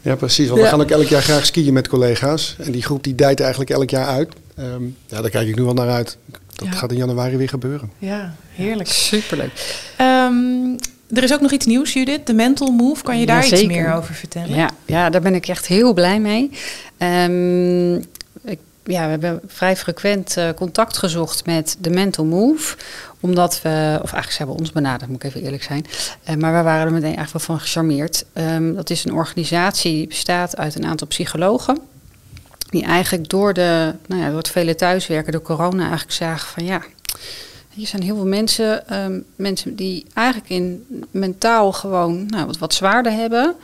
Ja, 0.02 0.14
precies. 0.16 0.48
Want 0.48 0.60
we 0.60 0.66
gaan 0.66 0.80
ook 0.80 0.90
elk 0.90 1.06
jaar 1.06 1.22
graag 1.22 1.46
skiën 1.46 1.72
met 1.72 1.88
collega's. 1.88 2.56
En 2.58 2.72
die 2.72 2.82
groep 2.82 3.04
die 3.04 3.14
dijt 3.14 3.40
eigenlijk 3.40 3.70
elk 3.70 3.90
jaar 3.90 4.06
uit. 4.06 4.32
Ehm, 4.56 4.82
ja, 5.06 5.20
daar 5.20 5.30
kijk 5.30 5.48
ik 5.48 5.56
nu 5.56 5.62
wel 5.62 5.74
naar 5.74 5.88
uit. 5.88 6.16
Dat 6.60 6.68
Ja. 6.72 6.74
gaat 6.78 6.90
in 6.92 6.96
januari 6.96 7.36
weer 7.36 7.48
gebeuren. 7.48 7.90
Ja, 7.98 8.34
heerlijk. 8.54 8.88
Superleuk. 8.88 9.82
Ehm, 9.96 10.76
er 11.14 11.22
is 11.22 11.32
ook 11.32 11.40
nog 11.40 11.50
iets 11.52 11.66
nieuws, 11.66 11.92
Judith. 11.92 12.26
De 12.26 12.32
Mental 12.32 12.70
Move. 12.70 13.02
Kan 13.02 13.18
je 13.20 13.26
daar 13.26 13.46
iets 13.46 13.64
meer 13.66 13.94
over 13.94 14.14
vertellen? 14.14 14.54
Ja, 14.56 14.70
ja, 14.86 15.10
daar 15.10 15.20
ben 15.20 15.34
ik 15.34 15.48
echt 15.48 15.66
heel 15.66 15.92
blij 15.94 16.20
mee. 16.20 16.50
Ehm, 16.98 17.94
ik, 18.44 18.58
ja, 18.84 19.04
we 19.04 19.10
hebben 19.10 19.40
vrij 19.46 19.76
frequent 19.76 20.36
eh, 20.36 20.48
contact 20.56 20.98
gezocht 20.98 21.46
met 21.46 21.76
de 21.80 21.90
Mental 21.90 22.24
Move. 22.24 22.76
Omdat 23.20 23.54
we, 23.62 23.68
of 24.02 24.12
eigenlijk 24.12 24.30
ze 24.30 24.36
hebben 24.38 24.56
ons 24.56 24.72
benaderd, 24.72 25.10
moet 25.10 25.22
ik 25.24 25.28
even 25.30 25.42
eerlijk 25.42 25.62
zijn. 25.62 25.86
Eh, 26.24 26.34
maar 26.36 26.56
we 26.56 26.62
waren 26.62 26.86
er 26.86 26.92
meteen 26.92 27.16
eigenlijk 27.16 27.46
wel 27.46 27.56
van 27.56 27.60
gecharmeerd. 27.66 28.24
Ehm, 28.32 28.74
dat 28.74 28.90
is 28.90 29.04
een 29.04 29.12
organisatie 29.14 29.92
die 29.92 30.06
bestaat 30.06 30.56
uit 30.56 30.74
een 30.74 30.86
aantal 30.86 31.06
psychologen. 31.06 31.78
Die 32.70 32.84
eigenlijk 32.84 33.28
door, 33.28 33.54
de, 33.54 33.94
nou 34.06 34.20
ja, 34.20 34.28
door 34.28 34.38
het 34.38 34.48
vele 34.48 34.74
thuiswerken, 34.74 35.32
door 35.32 35.42
corona 35.42 35.82
eigenlijk 35.82 36.12
zagen 36.12 36.48
van 36.48 36.64
ja... 36.64 36.82
Hier 37.70 37.86
zijn 37.86 38.02
heel 38.02 38.16
veel 38.16 38.26
mensen, 38.26 38.88
ehm, 38.88 39.20
mensen 39.36 39.76
die 39.76 40.06
eigenlijk 40.14 40.48
in 40.48 40.86
mentaal 41.10 41.72
gewoon 41.72 42.26
nou, 42.26 42.46
wat, 42.46 42.58
wat 42.58 42.74
zwaarder 42.74 43.12
hebben, 43.12 43.54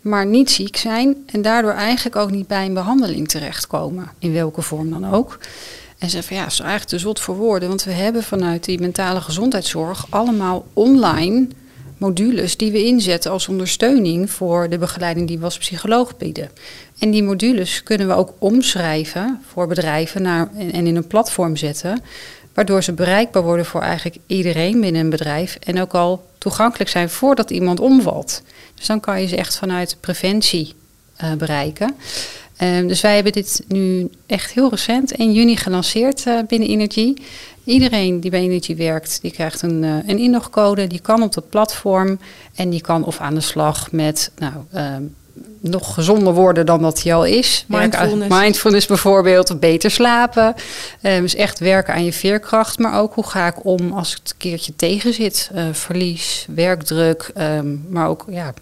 maar 0.00 0.26
niet 0.26 0.50
ziek 0.50 0.76
zijn 0.76 1.16
en 1.26 1.42
daardoor 1.42 1.72
eigenlijk 1.72 2.16
ook 2.16 2.30
niet 2.30 2.46
bij 2.46 2.66
een 2.66 2.74
behandeling 2.74 3.28
terechtkomen, 3.28 4.10
in 4.18 4.32
welke 4.32 4.62
vorm 4.62 4.90
dan 4.90 5.10
ook. 5.10 5.38
En 5.98 6.10
ze 6.10 6.22
van 6.22 6.36
ja, 6.36 6.42
dat 6.42 6.52
is 6.52 6.60
eigenlijk 6.60 6.90
te 6.90 6.98
zot 6.98 7.20
voor 7.20 7.36
woorden, 7.36 7.68
want 7.68 7.84
we 7.84 7.92
hebben 7.92 8.22
vanuit 8.22 8.64
die 8.64 8.80
mentale 8.80 9.20
gezondheidszorg 9.20 10.06
allemaal 10.10 10.66
online 10.72 11.48
modules 11.96 12.56
die 12.56 12.72
we 12.72 12.84
inzetten 12.84 13.30
als 13.30 13.48
ondersteuning 13.48 14.30
voor 14.30 14.68
de 14.68 14.78
begeleiding 14.78 15.28
die 15.28 15.38
we 15.38 15.44
als 15.44 15.58
psycholoog 15.58 16.16
bieden. 16.16 16.50
En 16.98 17.10
die 17.10 17.22
modules 17.22 17.82
kunnen 17.82 18.06
we 18.06 18.14
ook 18.14 18.32
omschrijven 18.38 19.42
voor 19.46 19.66
bedrijven 19.66 20.22
naar, 20.22 20.48
en, 20.56 20.86
in 20.86 20.96
een 20.96 21.06
platform 21.06 21.56
zetten, 21.56 22.02
waardoor 22.54 22.82
ze 22.82 22.92
bereikbaar 22.92 23.42
worden 23.42 23.66
voor 23.66 23.80
eigenlijk 23.80 24.16
iedereen 24.26 24.80
binnen 24.80 25.00
een 25.00 25.10
bedrijf 25.10 25.58
en 25.64 25.80
ook 25.80 25.94
al 25.94 26.24
toegankelijk 26.38 26.90
zijn 26.90 27.10
voordat 27.10 27.50
iemand 27.50 27.80
omvalt. 27.80 28.42
Dus 28.74 28.86
dan 28.86 29.00
kan 29.00 29.20
je 29.20 29.26
ze 29.26 29.36
echt 29.36 29.56
vanuit 29.56 29.96
preventie 30.00 30.74
eh, 31.16 31.32
bereiken. 31.32 31.94
Ehm, 32.56 32.86
dus 32.86 33.00
wij 33.00 33.14
hebben 33.14 33.32
dit 33.32 33.64
nu 33.68 34.10
echt 34.26 34.52
heel 34.52 34.70
recent, 34.70 35.12
in 35.12 35.32
juni, 35.32 35.56
gelanceerd 35.56 36.26
eh, 36.26 36.38
binnen 36.48 36.68
Energy. 36.68 37.14
Iedereen 37.66 38.20
die 38.20 38.30
bij 38.30 38.40
Energy 38.40 38.76
werkt, 38.76 39.18
die 39.22 39.30
krijgt 39.30 39.62
een, 39.62 39.84
eh, 39.84 39.90
een 40.06 40.18
inlogcode. 40.18 40.86
Die 40.86 41.00
kan 41.00 41.22
op 41.22 41.34
het 41.34 41.50
platform 41.50 42.18
en 42.54 42.70
die 42.70 42.80
kan 42.80 43.04
of 43.04 43.20
aan 43.20 43.34
de 43.34 43.40
slag 43.40 43.92
met 43.92 44.30
nou, 44.38 44.52
ehm, 44.72 45.02
nog 45.60 45.94
gezonder 45.94 46.32
worden 46.34 46.66
dan 46.66 46.82
dat 46.82 47.02
hij 47.02 47.14
al 47.14 47.24
is. 47.24 47.64
Werken 47.68 47.98
aan- 47.98 48.06
Mindfulness. 48.08 48.40
mindfulness 48.40 48.86
bijvoorbeeld, 48.86 49.50
of 49.50 49.58
beter 49.58 49.90
slapen. 49.90 50.54
Ehm, 51.00 51.20
dus 51.20 51.34
echt 51.34 51.58
werken 51.58 51.94
aan 51.94 52.04
je 52.04 52.12
veerkracht, 52.12 52.78
maar 52.78 53.00
ook 53.00 53.14
hoe 53.14 53.26
ga 53.26 53.46
ik 53.46 53.64
om 53.64 53.92
als 53.92 54.10
het 54.10 54.30
een 54.30 54.36
keertje 54.36 54.76
tegen 54.76 55.12
zit. 55.12 55.50
Eh, 55.54 55.64
verlies, 55.72 56.46
werkdruk, 56.54 57.30
ehm, 57.34 57.74
maar 57.88 58.08
ook 58.08 58.24
ja, 58.30 58.54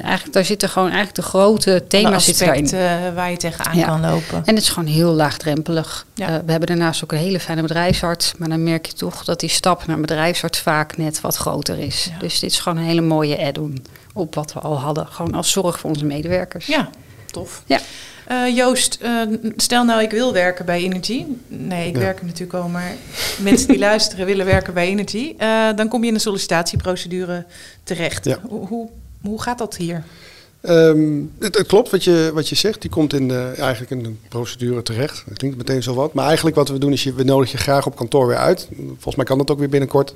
eigenlijk 0.00 0.32
daar 0.34 0.44
zitten 0.44 0.68
gewoon 0.68 0.86
eigenlijk 0.88 1.16
de 1.16 1.22
grote 1.22 1.84
thema's 1.88 2.24
zitten 2.24 2.46
daarin. 2.46 2.64
aspecten 2.64 3.06
eh, 3.06 3.14
waar 3.14 3.30
je 3.30 3.36
tegenaan 3.36 3.76
Ja. 3.76 3.86
kan 3.86 4.00
lopen. 4.00 4.42
En 4.44 4.54
het 4.54 4.62
is 4.64 4.68
gewoon 4.68 4.88
heel 4.88 5.12
laagdrempelig. 5.12 6.06
Ja. 6.14 6.26
Eh, 6.28 6.34
we 6.44 6.50
hebben 6.50 6.68
daarnaast 6.68 7.04
ook 7.04 7.12
een 7.12 7.18
hele 7.18 7.40
fijne 7.40 7.62
bedrijfsarts. 7.62 8.32
Maar 8.38 8.48
dan 8.48 8.62
merk 8.62 8.86
je 8.86 8.92
toch 8.92 9.24
dat 9.24 9.40
die 9.40 9.48
stap 9.48 9.86
naar 9.86 10.00
bedrijfsarts 10.00 10.58
vaak 10.58 10.96
net 10.96 11.20
wat 11.20 11.36
groter 11.36 11.78
is. 11.78 12.08
Ja. 12.12 12.18
Dus 12.18 12.38
dit 12.40 12.50
is 12.50 12.60
gewoon 12.60 12.78
een 12.78 12.84
hele 12.84 13.00
mooie 13.00 13.38
add-on 13.46 13.84
op 14.12 14.34
wat 14.34 14.52
we 14.52 14.60
al 14.60 14.78
hadden. 14.80 15.06
Gewoon 15.06 15.34
als 15.34 15.50
zorg 15.50 15.78
voor 15.80 15.90
onze 15.90 16.04
medewerkers. 16.04 16.66
Ja, 16.66 16.88
tof. 17.30 17.62
Ja. 17.66 17.78
Eh, 18.26 18.56
Joost, 18.56 18.98
stel 19.56 19.84
nou 19.84 20.02
ik 20.02 20.10
wil 20.10 20.32
werken 20.32 20.64
bij 20.64 20.82
Energy. 20.82 21.24
Nee, 21.48 21.88
ik 21.88 21.94
Ja. 21.94 22.00
werk 22.00 22.18
er 22.18 22.24
natuurlijk 22.24 22.58
al, 22.58 22.68
maar 22.68 22.92
mensen 23.38 23.68
die 23.68 23.78
luisteren 23.78 24.26
willen 24.26 24.46
werken 24.46 24.74
bij 24.74 24.86
Energy. 24.86 25.34
Eh, 25.38 25.68
dan 25.76 25.88
kom 25.88 26.02
je 26.02 26.08
in 26.08 26.14
een 26.14 26.20
sollicitatieprocedure 26.20 27.44
terecht. 27.84 28.24
Ja. 28.24 28.38
Hoe, 28.48 28.66
hoe, 28.66 28.88
hoe 29.22 29.42
gaat 29.42 29.58
dat 29.58 29.76
hier? 29.76 30.04
Ehm, 30.62 31.20
het, 31.38 31.66
klopt 31.66 31.90
wat 31.90 32.04
je, 32.04 32.30
wat 32.34 32.48
je 32.48 32.54
zegt. 32.54 32.80
Die 32.80 32.90
komt 32.90 33.12
in 33.12 33.28
de, 33.28 33.52
eigenlijk 33.56 33.90
in 33.90 34.04
een 34.04 34.18
procedure 34.28 34.82
terecht. 34.82 35.24
Dat 35.26 35.38
klinkt 35.38 35.56
meteen 35.56 35.82
zo 35.82 35.94
wat. 35.94 36.12
Maar 36.12 36.26
eigenlijk 36.26 36.56
wat 36.56 36.68
we 36.68 36.78
doen 36.78 36.92
is, 36.92 37.02
je, 37.02 37.14
we 37.14 37.24
nodigen 37.24 37.58
je 37.58 37.64
graag 37.64 37.86
op 37.86 37.96
kantoor 37.96 38.26
weer 38.26 38.36
uit. 38.36 38.68
Volgens 38.76 39.16
mij 39.16 39.24
kan 39.24 39.38
dat 39.38 39.50
ook 39.50 39.58
weer 39.58 39.68
binnenkort. 39.68 40.14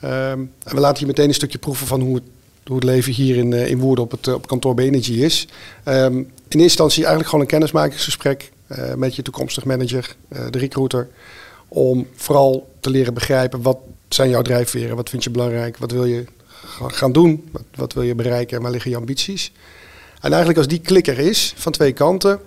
Ehm, 0.00 0.40
en 0.64 0.74
we 0.74 0.80
laten 0.80 1.00
je 1.00 1.06
meteen 1.06 1.28
een 1.28 1.34
stukje 1.34 1.58
proeven 1.58 1.86
van 1.86 2.00
hoe 2.00 2.14
het, 2.14 2.24
hoe 2.66 2.76
het 2.76 2.84
leven 2.84 3.12
hier 3.12 3.36
in, 3.36 3.52
eh, 3.52 3.68
in 3.68 3.78
Woerden 3.78 4.04
op 4.04 4.10
het 4.10 4.26
eh, 4.26 4.34
op 4.34 4.46
kantoor 4.46 4.74
bij 4.74 4.84
Energy 4.84 5.12
is. 5.12 5.48
Ehm, 5.84 6.16
in 6.16 6.26
eerste 6.26 6.58
instantie 6.58 6.98
eigenlijk 6.98 7.28
gewoon 7.28 7.44
een 7.44 7.50
kennismakingsgesprek 7.50 8.50
eh, 8.66 8.94
met 8.94 9.16
je 9.16 9.22
toekomstig 9.22 9.64
manager, 9.64 10.16
de 10.50 10.58
recruiter. 10.58 11.08
Om 11.68 12.06
vooral 12.14 12.68
te 12.80 12.90
leren 12.90 13.14
begrijpen 13.14 13.62
wat 13.62 13.78
zijn 14.08 14.30
jouw 14.30 14.42
drijfveren, 14.42 14.96
wat 14.96 15.10
vind 15.10 15.24
je 15.24 15.30
belangrijk, 15.30 15.76
wat 15.76 15.90
wil 15.90 16.04
je 16.04 16.24
gaan 16.86 17.12
doen, 17.12 17.48
wat, 17.52 17.62
wat 17.74 17.92
wil 17.92 18.02
je 18.02 18.14
bereiken 18.14 18.56
en 18.56 18.62
waar 18.62 18.72
liggen 18.72 18.90
je 18.90 18.96
ambities. 18.96 19.52
En 20.14 20.28
eigenlijk 20.28 20.58
als 20.58 20.68
die 20.68 20.80
klikker 20.80 21.18
is 21.18 21.54
van 21.56 21.72
twee 21.72 21.92
kanten, 21.92 22.40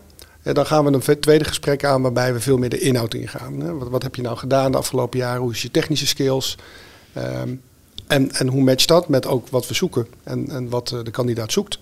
eh, 0.44 0.54
dan 0.54 0.66
gaan 0.66 0.86
we 0.86 0.92
een 0.92 1.20
tweede 1.20 1.44
gesprek 1.44 1.84
aan 1.84 2.02
waarbij 2.02 2.34
we 2.34 2.40
veel 2.40 2.58
meer 2.58 2.70
de 2.70 2.80
inhoud 2.80 3.14
ingaan. 3.14 3.78
Wat, 3.80 3.90
wat 3.90 4.04
heb 4.04 4.16
je 4.16 4.22
nou 4.22 4.38
gedaan 4.38 4.72
de 4.72 4.78
afgelopen 4.78 5.20
jaren? 5.20 5.42
Hoe 5.42 5.52
is 5.52 5.62
je 5.62 5.72
technische 5.72 6.08
skills? 6.08 6.58
Ehm, 7.14 7.56
en, 8.08 8.32
en 8.32 8.48
hoe 8.48 8.64
matcht 8.64 8.88
dat 8.88 9.10
met 9.10 9.26
ook 9.26 9.48
wat 9.48 9.68
we 9.68 9.74
zoeken 9.74 10.08
en, 10.24 10.50
en 10.50 10.70
wat 10.70 10.92
eh, 10.92 11.00
de 11.04 11.12
kandidaat 11.12 11.52
zoekt? 11.52 11.80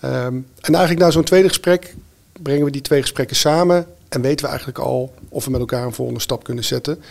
Ehm, 0.00 0.34
en 0.60 0.74
eigenlijk 0.74 0.98
na 0.98 1.10
zo'n 1.10 1.24
tweede 1.24 1.48
gesprek 1.48 1.94
brengen 2.42 2.64
we 2.64 2.70
die 2.70 2.80
twee 2.80 3.00
gesprekken 3.00 3.36
samen 3.36 3.86
en 4.08 4.20
weten 4.20 4.44
we 4.44 4.48
eigenlijk 4.50 4.78
al 4.78 5.14
of 5.28 5.44
we 5.44 5.50
met 5.50 5.60
elkaar 5.60 5.86
een 5.86 5.92
volgende 5.92 6.20
stap 6.20 6.44
kunnen 6.44 6.64
zetten. 6.64 7.02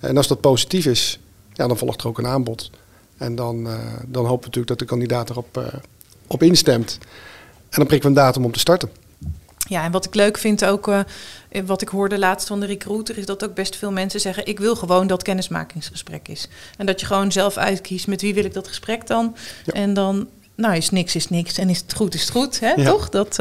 En 0.00 0.16
als 0.16 0.28
dat 0.28 0.40
positief 0.40 0.86
is, 0.86 1.18
ja, 1.52 1.66
dan 1.66 1.78
volgt 1.78 2.00
er 2.00 2.08
ook 2.08 2.18
een 2.18 2.26
aanbod. 2.26 2.70
En 3.18 3.34
dan, 3.34 3.66
eh, 3.66 3.74
dan 4.06 4.24
hopen 4.24 4.50
we 4.50 4.56
natuurlijk 4.56 4.66
dat 4.66 4.78
de 4.78 4.84
kandidaat 4.84 5.30
erop 5.30 5.56
eh, 5.56 5.64
op 6.26 6.42
instemt. 6.42 6.98
En 7.68 7.76
dan 7.76 7.86
prikken 7.86 8.12
we 8.12 8.16
een 8.16 8.24
datum 8.24 8.44
om 8.44 8.52
te 8.52 8.58
starten. 8.58 8.90
Ja, 9.68 9.84
en 9.84 9.92
wat 9.92 10.04
ik 10.04 10.14
leuk 10.14 10.38
vind 10.38 10.64
ook, 10.64 10.88
eh, 10.88 11.00
wat 11.66 11.82
ik 11.82 11.88
hoorde 11.88 12.18
laatst 12.18 12.46
van 12.46 12.60
de 12.60 12.66
recruiter, 12.66 13.18
is 13.18 13.26
dat 13.26 13.44
ook 13.44 13.54
best 13.54 13.76
veel 13.76 13.92
mensen 13.92 14.20
zeggen: 14.20 14.46
Ik 14.46 14.58
wil 14.58 14.76
gewoon 14.76 15.06
dat 15.06 15.22
kennismakingsgesprek 15.22 16.28
is. 16.28 16.48
En 16.76 16.86
dat 16.86 17.00
je 17.00 17.06
gewoon 17.06 17.32
zelf 17.32 17.56
uitkiest 17.56 18.06
met 18.06 18.20
wie 18.20 18.34
wil 18.34 18.44
ik 18.44 18.54
dat 18.54 18.68
gesprek 18.68 19.06
dan. 19.06 19.36
Ja. 19.64 19.72
En 19.72 19.94
dan, 19.94 20.28
nou, 20.54 20.76
is 20.76 20.90
niks 20.90 21.14
is 21.14 21.28
niks 21.28 21.58
en 21.58 21.68
is 21.68 21.78
het 21.78 21.94
goed 21.94 22.14
is 22.14 22.20
het 22.20 22.30
goed, 22.30 22.60
hè? 22.60 22.70
Ja. 22.70 22.90
toch? 22.90 23.08
Dat 23.08 23.38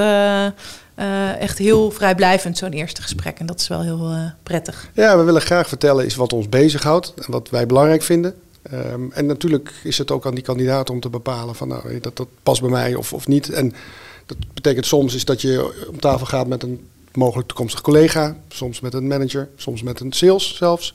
echt 1.40 1.58
heel 1.58 1.92
vrijblijvend, 1.92 2.58
zo'n 2.58 2.72
eerste 2.72 3.02
gesprek. 3.02 3.40
En 3.40 3.46
dat 3.46 3.60
is 3.60 3.68
wel 3.68 3.82
heel 3.82 4.32
prettig. 4.44 4.90
Ja, 4.94 5.18
we 5.18 5.24
willen 5.24 5.42
graag 5.42 5.68
vertellen 5.68 6.06
is 6.06 6.16
wat 6.16 6.34
ons 6.34 6.50
bezighoudt 6.50 7.14
en 7.16 7.32
wat 7.32 7.50
wij 7.50 7.66
belangrijk 7.66 8.04
vinden. 8.04 8.36
Ehm, 8.72 9.12
en 9.12 9.26
natuurlijk 9.26 9.74
is 9.84 9.98
het 9.98 10.12
ook 10.12 10.26
aan 10.26 10.36
die 10.36 10.44
kandidaat 10.44 10.90
om 10.90 11.00
te 11.00 11.10
bepalen 11.10 11.56
van 11.56 11.68
nou, 11.68 12.00
dat, 12.00 12.18
dat 12.18 12.28
past 12.44 12.62
bij 12.62 12.70
mij 12.70 12.96
of, 12.96 13.14
of 13.14 13.28
niet. 13.28 13.50
En 13.50 13.74
dat 14.26 14.38
betekent 14.54 14.86
soms 14.86 15.16
is 15.16 15.26
dat 15.26 15.42
je 15.42 15.86
om 15.90 16.00
tafel 16.00 16.26
gaat 16.26 16.48
met 16.48 16.64
een 16.64 16.88
mogelijk 17.14 17.48
toekomstig 17.48 17.82
collega, 17.82 18.38
soms 18.48 18.80
met 18.80 18.94
een 18.94 19.08
manager, 19.08 19.50
soms 19.56 19.82
met 19.82 20.00
een 20.00 20.12
sales 20.12 20.56
zelfs. 20.56 20.94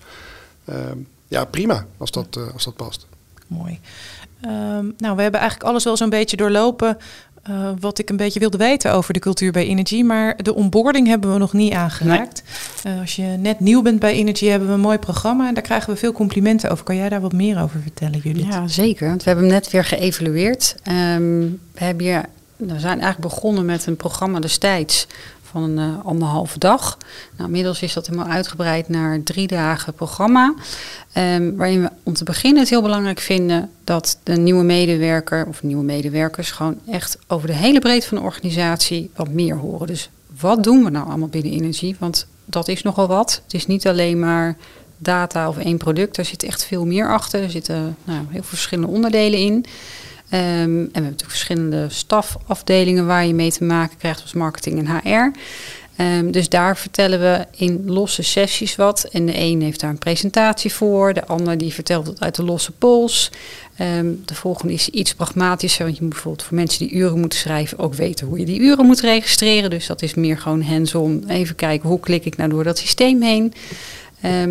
Ehm, 0.64 0.98
ja, 1.28 1.44
prima 1.44 1.87
als 1.96 2.11
dat, 2.11 2.37
eh, 2.37 2.52
als 2.52 2.64
dat 2.64 2.76
past. 2.76 3.06
Mooi. 3.46 3.80
Ehm, 4.40 4.90
nou, 4.96 5.16
we 5.16 5.22
hebben 5.22 5.40
eigenlijk 5.40 5.70
alles 5.70 5.85
wel 5.85 5.96
zo'n 5.96 6.11
beetje 6.11 6.37
doorlopen. 6.37 6.98
Eh, 7.42 7.70
wat 7.81 7.98
ik 7.98 8.11
een 8.11 8.16
beetje 8.16 8.40
wilde 8.40 8.57
weten 8.57 8.92
over 8.92 9.12
de 9.12 9.20
cultuur 9.20 9.52
bij 9.52 9.66
Energy. 9.66 10.02
Maar 10.02 10.42
de 10.42 10.55
onboarding 10.55 11.07
hebben 11.07 11.33
we 11.33 11.38
nog 11.38 11.52
niet 11.52 11.72
aangeraakt. 11.72 12.42
Eh, 12.83 13.00
als 13.00 13.16
je 13.16 13.22
net 13.22 13.61
nieuw 13.61 13.83
bent 13.83 13.98
bij 13.98 14.12
Energy, 14.12 14.46
hebben 14.46 14.68
we 14.68 14.74
een 14.74 14.81
mooi 14.81 14.98
programma. 14.98 15.48
En 15.48 15.55
daar 15.55 15.62
krijgen 15.62 15.92
we 15.92 15.98
veel 15.98 16.12
complimenten 16.12 16.70
over. 16.70 16.85
Kan 16.85 16.96
jij 16.96 17.09
daar 17.09 17.20
wat 17.20 17.33
meer 17.33 17.62
over 17.62 17.81
vertellen, 17.81 18.20
Judith? 18.22 18.46
Ja, 18.46 18.68
zeker. 18.68 19.09
Want 19.09 19.22
we 19.22 19.31
hebben 19.31 19.48
hem 19.48 19.55
net 19.55 19.70
weer 19.70 19.85
geëvalueerd. 19.85 20.74
Ehm, 20.83 21.40
we, 21.72 21.85
hebben 21.85 22.05
hier, 22.05 22.24
we 22.57 22.78
zijn 22.78 23.00
eigenlijk 23.00 23.35
begonnen 23.35 23.64
met 23.64 23.87
een 23.87 23.96
programma 23.96 24.40
destijds 24.40 25.07
van 25.52 25.62
een 25.62 25.90
uh, 25.90 26.04
anderhalve 26.04 26.58
dag. 26.58 26.98
Nou, 27.36 27.44
inmiddels 27.48 27.82
is 27.82 27.92
dat 27.92 28.06
helemaal 28.06 28.32
uitgebreid 28.32 28.88
naar 28.88 29.22
drie 29.22 29.46
dagen 29.46 29.92
programma. 29.92 30.54
Um, 31.18 31.56
waarin 31.56 31.82
we 31.82 31.90
om 32.02 32.12
te 32.12 32.24
beginnen 32.24 32.60
het 32.60 32.70
heel 32.70 32.82
belangrijk 32.82 33.20
vinden 33.20 33.70
dat 33.84 34.18
de 34.22 34.36
nieuwe 34.36 34.64
medewerker 34.64 35.46
of 35.46 35.62
nieuwe 35.62 35.84
medewerkers 35.84 36.50
gewoon 36.50 36.78
echt 36.90 37.18
over 37.26 37.46
de 37.46 37.54
hele 37.54 37.78
breedte 37.78 38.08
van 38.08 38.18
de 38.18 38.24
organisatie 38.24 39.10
wat 39.16 39.28
meer 39.28 39.56
horen. 39.56 39.86
Dus 39.86 40.10
wat 40.40 40.64
doen 40.64 40.84
we 40.84 40.90
nou 40.90 41.08
allemaal 41.08 41.28
binnen 41.28 41.52
energie? 41.52 41.96
Want 41.98 42.26
dat 42.44 42.68
is 42.68 42.82
nogal 42.82 43.06
wat. 43.06 43.40
Het 43.44 43.54
is 43.54 43.66
niet 43.66 43.86
alleen 43.86 44.18
maar 44.18 44.56
data 44.96 45.48
of 45.48 45.58
één 45.58 45.76
product. 45.76 46.16
Er 46.16 46.24
zit 46.24 46.42
echt 46.42 46.64
veel 46.64 46.86
meer 46.86 47.12
achter. 47.12 47.42
Er 47.42 47.50
zitten 47.50 47.96
nou, 48.04 48.18
heel 48.18 48.30
veel 48.30 48.42
verschillende 48.42 48.92
onderdelen 48.92 49.38
in. 49.38 49.64
Um, 50.34 50.38
en 50.38 50.66
we 50.66 50.78
hebben 50.82 51.02
natuurlijk 51.02 51.30
verschillende 51.30 51.86
stafafdelingen 51.88 53.06
waar 53.06 53.26
je 53.26 53.34
mee 53.34 53.52
te 53.52 53.64
maken 53.64 53.96
krijgt, 53.98 54.18
zoals 54.18 54.34
marketing 54.34 54.78
en 54.78 55.00
HR. 55.02 55.32
Um, 56.02 56.30
dus 56.30 56.48
daar 56.48 56.76
vertellen 56.76 57.20
we 57.20 57.46
in 57.56 57.82
losse 57.86 58.22
sessies 58.22 58.76
wat. 58.76 59.04
En 59.04 59.26
de 59.26 59.38
een 59.38 59.62
heeft 59.62 59.80
daar 59.80 59.90
een 59.90 59.98
presentatie 59.98 60.72
voor, 60.72 61.12
de 61.12 61.26
ander 61.26 61.58
die 61.58 61.72
vertelt 61.72 62.06
het 62.06 62.20
uit 62.20 62.34
de 62.34 62.44
losse 62.44 62.72
pols. 62.72 63.30
Um, 63.80 64.22
de 64.24 64.34
volgende 64.34 64.72
is 64.72 64.88
iets 64.88 65.14
pragmatischer, 65.14 65.84
want 65.84 65.96
je 65.96 66.02
moet 66.02 66.12
bijvoorbeeld 66.12 66.46
voor 66.46 66.56
mensen 66.56 66.86
die 66.86 66.96
uren 66.96 67.20
moeten 67.20 67.38
schrijven 67.38 67.78
ook 67.78 67.94
weten 67.94 68.26
hoe 68.26 68.38
je 68.38 68.44
die 68.44 68.60
uren 68.60 68.86
moet 68.86 69.00
registreren. 69.00 69.70
Dus 69.70 69.86
dat 69.86 70.02
is 70.02 70.14
meer 70.14 70.38
gewoon 70.38 70.62
hands-on. 70.62 71.24
Even 71.28 71.54
kijken 71.54 71.88
hoe 71.88 72.00
klik 72.00 72.24
ik 72.24 72.36
nou 72.36 72.50
door 72.50 72.64
dat 72.64 72.78
systeem 72.78 73.22
heen. 73.22 73.52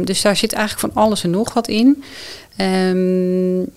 Dus 0.04 0.22
daar 0.22 0.36
zit 0.36 0.54
eigenlijk 0.54 0.94
van 0.94 1.04
alles 1.04 1.24
en 1.24 1.30
nog 1.30 1.54
wat 1.54 1.68
in. 1.68 2.04
Um, 2.58 3.70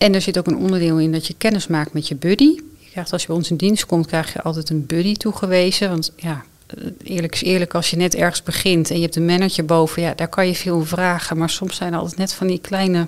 en 0.00 0.14
er 0.14 0.20
zit 0.20 0.38
ook 0.38 0.46
een 0.46 0.56
onderdeel 0.56 0.98
in 0.98 1.12
dat 1.12 1.26
je 1.26 1.34
kennis 1.38 1.66
maakt 1.66 1.92
met 1.92 2.08
je 2.08 2.14
buddy. 2.14 2.58
Je 2.78 2.90
krijgt, 2.90 3.12
als 3.12 3.20
je 3.20 3.26
bij 3.26 3.36
ons 3.36 3.50
in 3.50 3.56
dienst 3.56 3.86
komt, 3.86 4.06
krijg 4.06 4.32
je 4.32 4.42
altijd 4.42 4.70
een 4.70 4.86
buddy 4.86 5.14
toegewezen. 5.14 5.88
Want 5.88 6.12
ja, 6.16 6.44
eerlijk 7.02 7.34
is 7.34 7.42
eerlijk, 7.42 7.74
als 7.74 7.90
je 7.90 7.96
net 7.96 8.14
ergens 8.14 8.42
begint 8.42 8.90
en 8.90 8.96
je 8.96 9.02
hebt 9.02 9.16
een 9.16 9.24
manager 9.24 9.64
boven, 9.64 10.02
ja, 10.02 10.14
daar 10.14 10.28
kan 10.28 10.46
je 10.46 10.54
veel 10.54 10.84
vragen. 10.84 11.38
Maar 11.38 11.50
soms 11.50 11.76
zijn 11.76 11.92
er 11.92 11.98
altijd 11.98 12.18
net 12.18 12.32
van 12.32 12.46
die 12.46 12.60
kleine, 12.60 13.06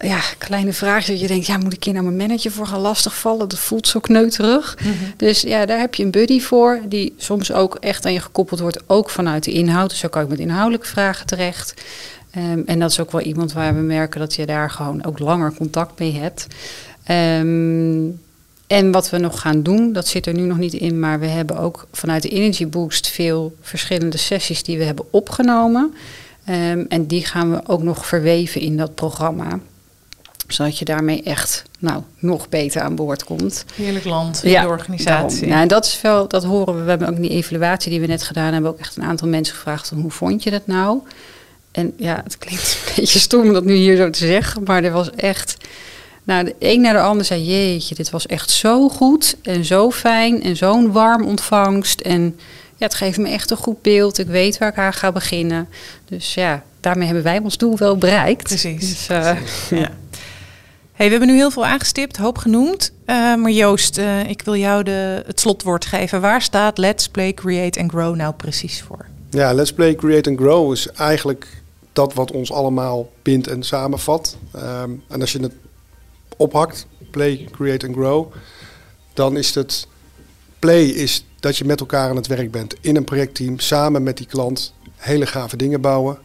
ja, 0.00 0.20
kleine 0.38 0.72
vragen 0.72 1.12
dat 1.12 1.20
je 1.20 1.26
denkt, 1.26 1.46
ja, 1.46 1.58
moet 1.58 1.72
ik 1.72 1.84
hier 1.84 1.94
naar 1.94 2.04
mijn 2.04 2.16
manager 2.16 2.50
voor 2.50 2.66
gaan 2.66 2.80
lastigvallen? 2.80 3.48
Dat 3.48 3.58
voelt 3.58 3.88
zo 3.88 4.00
kneuterig. 4.00 4.76
Mm 4.80 4.92
-hmm. 4.92 5.12
Dus 5.16 5.40
ja, 5.40 5.66
daar 5.66 5.78
heb 5.78 5.94
je 5.94 6.04
een 6.04 6.10
buddy 6.10 6.40
voor, 6.40 6.80
die 6.88 7.14
soms 7.16 7.52
ook 7.52 7.74
echt 7.74 8.06
aan 8.06 8.12
je 8.12 8.20
gekoppeld 8.20 8.60
wordt, 8.60 8.82
ook 8.86 9.10
vanuit 9.10 9.44
de 9.44 9.52
inhoud. 9.52 9.90
Dus 9.90 9.98
zo 9.98 10.08
kan 10.08 10.22
ik 10.22 10.28
met 10.28 10.38
inhoudelijke 10.38 10.86
vragen 10.86 11.26
terecht. 11.26 11.74
Um, 12.36 12.62
en 12.66 12.78
dat 12.78 12.90
is 12.90 13.00
ook 13.00 13.12
wel 13.12 13.20
iemand 13.20 13.52
waar 13.52 13.74
we 13.74 13.80
merken 13.80 14.20
dat 14.20 14.34
je 14.34 14.46
daar 14.46 14.70
gewoon 14.70 15.04
ook 15.04 15.18
langer 15.18 15.54
contact 15.54 15.98
mee 15.98 16.12
hebt. 16.12 16.46
Um, 17.40 18.20
en 18.66 18.92
wat 18.92 19.10
we 19.10 19.18
nog 19.18 19.40
gaan 19.40 19.62
doen, 19.62 19.92
dat 19.92 20.08
zit 20.08 20.26
er 20.26 20.34
nu 20.34 20.42
nog 20.42 20.58
niet 20.58 20.72
in, 20.72 21.00
maar 21.00 21.20
we 21.20 21.26
hebben 21.26 21.58
ook 21.58 21.86
vanuit 21.92 22.22
de 22.22 22.28
Energy 22.28 22.66
Boost 22.66 23.08
veel 23.08 23.56
verschillende 23.60 24.16
sessies 24.16 24.62
die 24.62 24.78
we 24.78 24.84
hebben 24.84 25.04
opgenomen. 25.10 25.94
Um, 26.48 26.86
en 26.88 27.06
die 27.06 27.24
gaan 27.24 27.50
we 27.50 27.60
ook 27.66 27.82
nog 27.82 28.06
verweven 28.06 28.60
in 28.60 28.76
dat 28.76 28.94
programma. 28.94 29.58
Zodat 30.48 30.78
je 30.78 30.84
daarmee 30.84 31.22
echt 31.22 31.62
nou, 31.78 32.02
nog 32.18 32.48
beter 32.48 32.82
aan 32.82 32.94
boord 32.94 33.24
komt. 33.24 33.64
Heerlijk 33.74 34.04
land 34.04 34.44
in 34.44 34.50
ja, 34.50 34.62
de 34.62 34.68
organisatie. 34.68 35.46
Ja, 35.46 35.60
en 35.60 35.68
dat 35.68 35.84
is 35.84 36.00
wel, 36.00 36.28
dat 36.28 36.44
horen 36.44 36.76
we. 36.76 36.82
We 36.82 36.90
hebben 36.90 37.08
ook 37.08 37.16
die 37.16 37.30
evaluatie 37.30 37.90
die 37.90 38.00
we 38.00 38.06
net 38.06 38.22
gedaan 38.22 38.52
hebben, 38.52 38.70
ook 38.70 38.78
echt 38.78 38.96
een 38.96 39.02
aantal 39.02 39.28
mensen 39.28 39.54
gevraagd: 39.54 39.90
hoe 39.90 40.10
vond 40.10 40.42
je 40.42 40.50
dat 40.50 40.66
nou? 40.66 41.00
En 41.72 41.92
ja, 41.96 42.20
het 42.24 42.38
klinkt 42.38 42.78
een 42.86 42.92
beetje 42.96 43.18
stom 43.18 43.46
om 43.46 43.52
dat 43.52 43.64
nu 43.64 43.74
hier 43.74 43.96
zo 43.96 44.10
te 44.10 44.26
zeggen, 44.26 44.62
maar 44.64 44.84
er 44.84 44.92
was 44.92 45.10
echt. 45.10 45.56
Nou, 46.24 46.44
de 46.44 46.54
een 46.58 46.80
naar 46.80 46.92
de 46.92 47.00
ander 47.00 47.26
zei: 47.26 47.44
Jeetje, 47.44 47.94
dit 47.94 48.10
was 48.10 48.26
echt 48.26 48.50
zo 48.50 48.88
goed 48.88 49.36
en 49.42 49.64
zo 49.64 49.90
fijn 49.90 50.42
en 50.42 50.56
zo'n 50.56 50.92
warm 50.92 51.24
ontvangst. 51.24 52.00
En 52.00 52.22
ja, 52.76 52.86
het 52.86 52.94
geeft 52.94 53.18
me 53.18 53.28
echt 53.28 53.50
een 53.50 53.56
goed 53.56 53.82
beeld. 53.82 54.18
Ik 54.18 54.26
weet 54.26 54.58
waar 54.58 54.68
ik 54.68 54.78
aan 54.78 54.92
ga 54.92 55.12
beginnen. 55.12 55.68
Dus 56.04 56.34
ja, 56.34 56.62
daarmee 56.80 57.06
hebben 57.06 57.24
wij 57.24 57.38
ons 57.38 57.56
doel 57.56 57.78
wel 57.78 57.96
bereikt. 57.96 58.42
Precies. 58.42 58.88
Dus, 58.88 59.08
uh, 59.10 59.36
ja. 59.70 59.90
Hey, 60.92 61.06
we 61.06 61.16
hebben 61.16 61.28
nu 61.28 61.34
heel 61.34 61.50
veel 61.50 61.66
aangestipt, 61.66 62.16
hoop 62.16 62.38
genoemd. 62.38 62.92
Uh, 63.06 63.34
maar 63.34 63.50
Joost, 63.50 63.98
uh, 63.98 64.28
ik 64.28 64.42
wil 64.42 64.56
jou 64.56 64.82
de, 64.82 65.22
het 65.26 65.40
slotwoord 65.40 65.84
geven. 65.84 66.20
Waar 66.20 66.42
staat 66.42 66.78
Let's 66.78 67.08
Play, 67.08 67.34
Create 67.34 67.80
and 67.80 67.90
Grow 67.90 68.16
nou 68.16 68.34
precies 68.34 68.82
voor? 68.82 69.06
Ja, 69.30 69.52
Let's 69.52 69.72
Play, 69.72 69.94
Create 69.94 70.30
and 70.30 70.38
Grow 70.38 70.72
is 70.72 70.88
eigenlijk 70.88 71.61
dat 71.92 72.14
wat 72.14 72.30
ons 72.30 72.52
allemaal 72.52 73.10
bindt 73.22 73.46
en 73.46 73.62
samenvat. 73.62 74.36
Um, 74.56 75.02
en 75.08 75.20
als 75.20 75.32
je 75.32 75.38
het 75.38 75.54
ophakt, 76.36 76.86
play, 77.10 77.48
create 77.50 77.86
and 77.86 77.96
grow, 77.96 78.32
dan 79.12 79.36
is 79.36 79.54
het 79.54 79.86
play 80.58 80.84
is 80.84 81.24
dat 81.40 81.56
je 81.56 81.64
met 81.64 81.80
elkaar 81.80 82.08
aan 82.08 82.16
het 82.16 82.26
werk 82.26 82.50
bent 82.50 82.74
in 82.80 82.96
een 82.96 83.04
projectteam, 83.04 83.58
samen 83.58 84.02
met 84.02 84.16
die 84.16 84.26
klant 84.26 84.74
hele 84.96 85.26
gave 85.26 85.56
dingen 85.56 85.80
bouwen. 85.80 86.18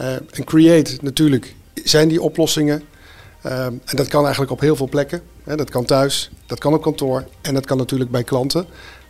Uh, 0.00 0.12
en 0.12 0.44
create 0.44 0.98
natuurlijk 1.00 1.54
zijn 1.84 2.08
die 2.08 2.22
oplossingen. 2.22 2.82
Um, 3.46 3.80
en 3.84 3.96
dat 3.96 4.08
kan 4.08 4.22
eigenlijk 4.22 4.52
op 4.52 4.60
heel 4.60 4.76
veel 4.76 4.88
plekken. 4.88 5.22
Dat 5.44 5.70
kan 5.70 5.84
thuis, 5.84 6.30
dat 6.46 6.58
kan 6.58 6.74
op 6.74 6.82
kantoor 6.82 7.24
en 7.40 7.54
dat 7.54 7.66
kan 7.66 7.76
natuurlijk 7.76 8.10
bij 8.10 8.24
klanten. 8.24 8.66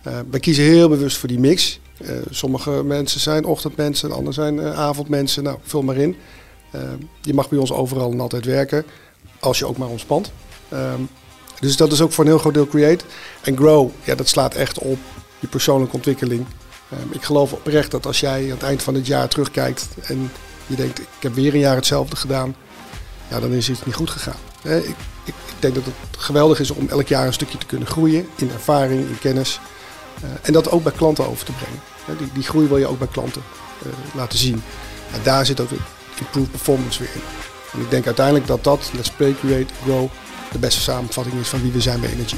Uh, 0.07 0.19
wij 0.31 0.41
kiezen 0.41 0.64
heel 0.64 0.88
bewust 0.88 1.17
voor 1.17 1.29
die 1.29 1.38
mix. 1.38 1.81
Uh, 2.01 2.11
sommige 2.31 2.71
mensen 2.71 3.21
zijn 3.21 3.45
ochtendmensen, 3.45 4.11
anderen 4.11 4.35
zijn 4.35 4.57
uh, 4.57 4.79
avondmensen. 4.79 5.43
Nou, 5.43 5.59
vul 5.63 5.83
maar 5.83 5.97
in. 5.97 6.17
Uh, 6.75 6.81
je 7.21 7.35
mag 7.35 7.49
bij 7.49 7.59
ons 7.59 7.73
overal 7.73 8.13
en 8.13 8.21
altijd 8.21 8.45
werken, 8.45 8.85
als 9.41 9.59
je 9.59 9.67
ook 9.67 9.77
maar 9.77 9.89
ontspant. 9.89 10.33
Um, 10.73 11.09
dus 11.61 11.77
dat 11.77 11.93
is 11.93 12.01
ook 12.01 12.13
voor 12.13 12.25
een 12.25 12.31
heel 12.31 12.39
groot 12.39 12.55
deel 12.55 12.67
create. 12.67 13.05
En 13.43 13.57
grow, 13.57 13.91
ja, 14.05 14.15
dat 14.15 14.29
slaat 14.29 14.55
echt 14.55 14.79
op 14.79 14.99
je 15.39 15.47
persoonlijke 15.47 15.95
ontwikkeling. 15.95 16.47
Um, 16.93 17.13
ik 17.13 17.23
geloof 17.23 17.53
oprecht 17.53 17.91
dat 17.91 18.07
als 18.07 18.21
jij 18.21 18.45
aan 18.45 18.51
het 18.51 18.63
eind 18.63 18.83
van 18.83 18.95
het 18.95 19.07
jaar 19.07 19.29
terugkijkt 19.29 19.89
en 20.03 20.31
je 20.67 20.77
denkt, 20.77 20.99
ik 20.99 21.07
heb 21.21 21.35
weer 21.35 21.55
een 21.55 21.61
jaar 21.61 21.77
hetzelfde 21.77 22.17
gedaan, 22.17 22.57
ja, 23.31 23.41
dan 23.41 23.53
is 23.53 23.69
iets 23.69 23.85
niet 23.85 23.95
goed 23.95 24.11
gegaan. 24.11 24.39
ik, 24.63 24.95
ik 25.25 25.35
denk 25.59 25.75
dat 25.75 25.85
het 25.85 25.95
geweldig 26.19 26.61
is 26.61 26.71
om 26.71 26.89
elk 26.89 27.09
jaar 27.09 27.27
een 27.27 27.33
stukje 27.33 27.59
te 27.59 27.67
kunnen 27.67 27.89
groeien 27.89 28.27
in 28.37 28.51
ervaring, 28.51 29.09
in 29.09 29.19
kennis. 29.19 29.61
Uh, 30.24 30.31
en 30.42 30.52
dat 30.52 30.70
ook 30.70 30.83
bij 30.83 30.92
klanten 30.92 31.28
over 31.28 31.44
te 31.44 31.52
brengen. 31.52 32.18
Die, 32.18 32.33
die 32.33 32.42
groei 32.42 32.68
wil 32.68 32.76
je 32.76 32.87
ook 32.87 32.98
bij 32.98 33.09
klanten 33.09 33.42
uh, 33.87 33.92
laten 34.14 34.38
zien. 34.38 34.62
En 35.12 35.20
daar 35.22 35.46
zit 35.46 35.61
ook 35.61 35.70
improved 36.18 36.50
performance 36.50 36.98
weer 36.98 37.11
in. 37.14 37.20
En 37.72 37.81
ik 37.81 37.90
denk 37.90 38.07
uiteindelijk 38.07 38.46
dat 38.46 38.64
dat, 38.64 38.90
Let's 38.94 39.11
Play, 39.11 39.35
Create, 39.40 39.74
Grow, 39.83 40.09
de 40.52 40.59
beste 40.59 40.81
samenvatting 40.81 41.40
is 41.40 41.48
van 41.48 41.62
wie 41.62 41.72
we 41.72 41.81
zijn 41.81 42.00
bij 42.00 42.11
Energy. 42.11 42.37